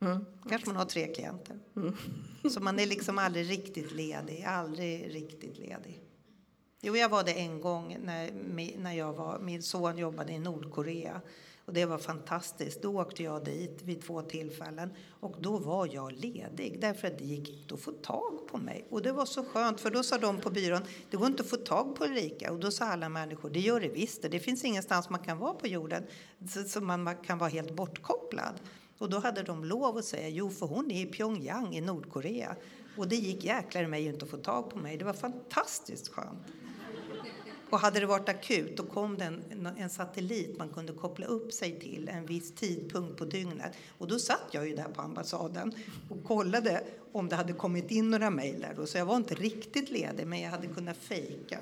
[0.05, 0.25] Mm.
[0.49, 1.59] Kanske man har tre klienter.
[2.49, 6.01] Så man är liksom aldrig riktigt ledig, aldrig riktigt ledig.
[6.81, 8.31] Jo, jag var det en gång när,
[8.77, 11.21] när jag var, min son jobbade i Nordkorea.
[11.65, 12.81] Och det var fantastiskt.
[12.81, 17.25] Då åkte jag dit vid två tillfällen och då var jag ledig därför att det
[17.25, 18.87] gick inte att få tag på mig.
[18.89, 21.49] Och det var så skönt för då sa de på byrån, det går inte att
[21.49, 22.51] få tag på Ulrika.
[22.51, 24.39] Och då sa alla människor, det gör det visst det.
[24.39, 26.03] Finns ingenstans man kan vara på jorden
[26.49, 28.59] så, så man kan vara helt bortkopplad.
[28.97, 32.55] Och då hade de lov att säga, jo för hon är i Pyongyang i Nordkorea.
[32.97, 34.97] Och det gick jäklar i mig inte att få tag på mig.
[34.97, 36.47] Det var fantastiskt skönt.
[37.69, 41.53] Och hade det varit akut, då kom det en, en satellit man kunde koppla upp
[41.53, 43.75] sig till en viss tidpunkt på dygnet.
[43.97, 45.73] Och då satt jag ju där på ambassaden
[46.09, 48.85] och kollade om det hade kommit in några mejl där då.
[48.85, 51.59] Så jag var inte riktigt ledig, men jag hade kunnat fejka.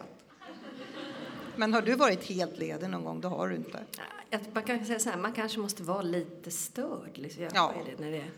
[1.55, 3.21] Men har du varit helt ledig någon gång?
[3.21, 3.79] Det har du inte.
[4.53, 7.17] Man kan säga så här, man kanske måste vara lite störd.
[7.17, 7.47] Liksom.
[7.53, 7.73] Ja.
[7.85, 8.31] det när det är.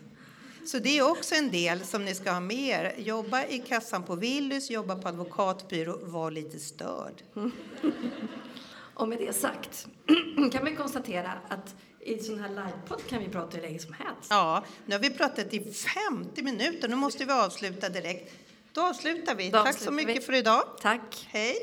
[0.66, 2.94] Så det är också en del som ni ska ha med er.
[2.98, 7.22] Jobba i kassan på Willys, jobba på advokatbyrå, var lite störd.
[8.94, 9.86] Och med det sagt
[10.52, 14.26] kan vi konstatera att i sån här livepodd kan vi prata hur länge som helst.
[14.30, 15.72] Ja, nu har vi pratat i
[16.10, 16.88] 50 minuter.
[16.88, 18.34] Nu måste vi avsluta direkt.
[18.72, 19.50] Då avslutar vi.
[19.50, 20.20] Då Tack avslutar så mycket vi.
[20.20, 20.62] för idag.
[20.80, 21.28] Tack.
[21.30, 21.56] Hej!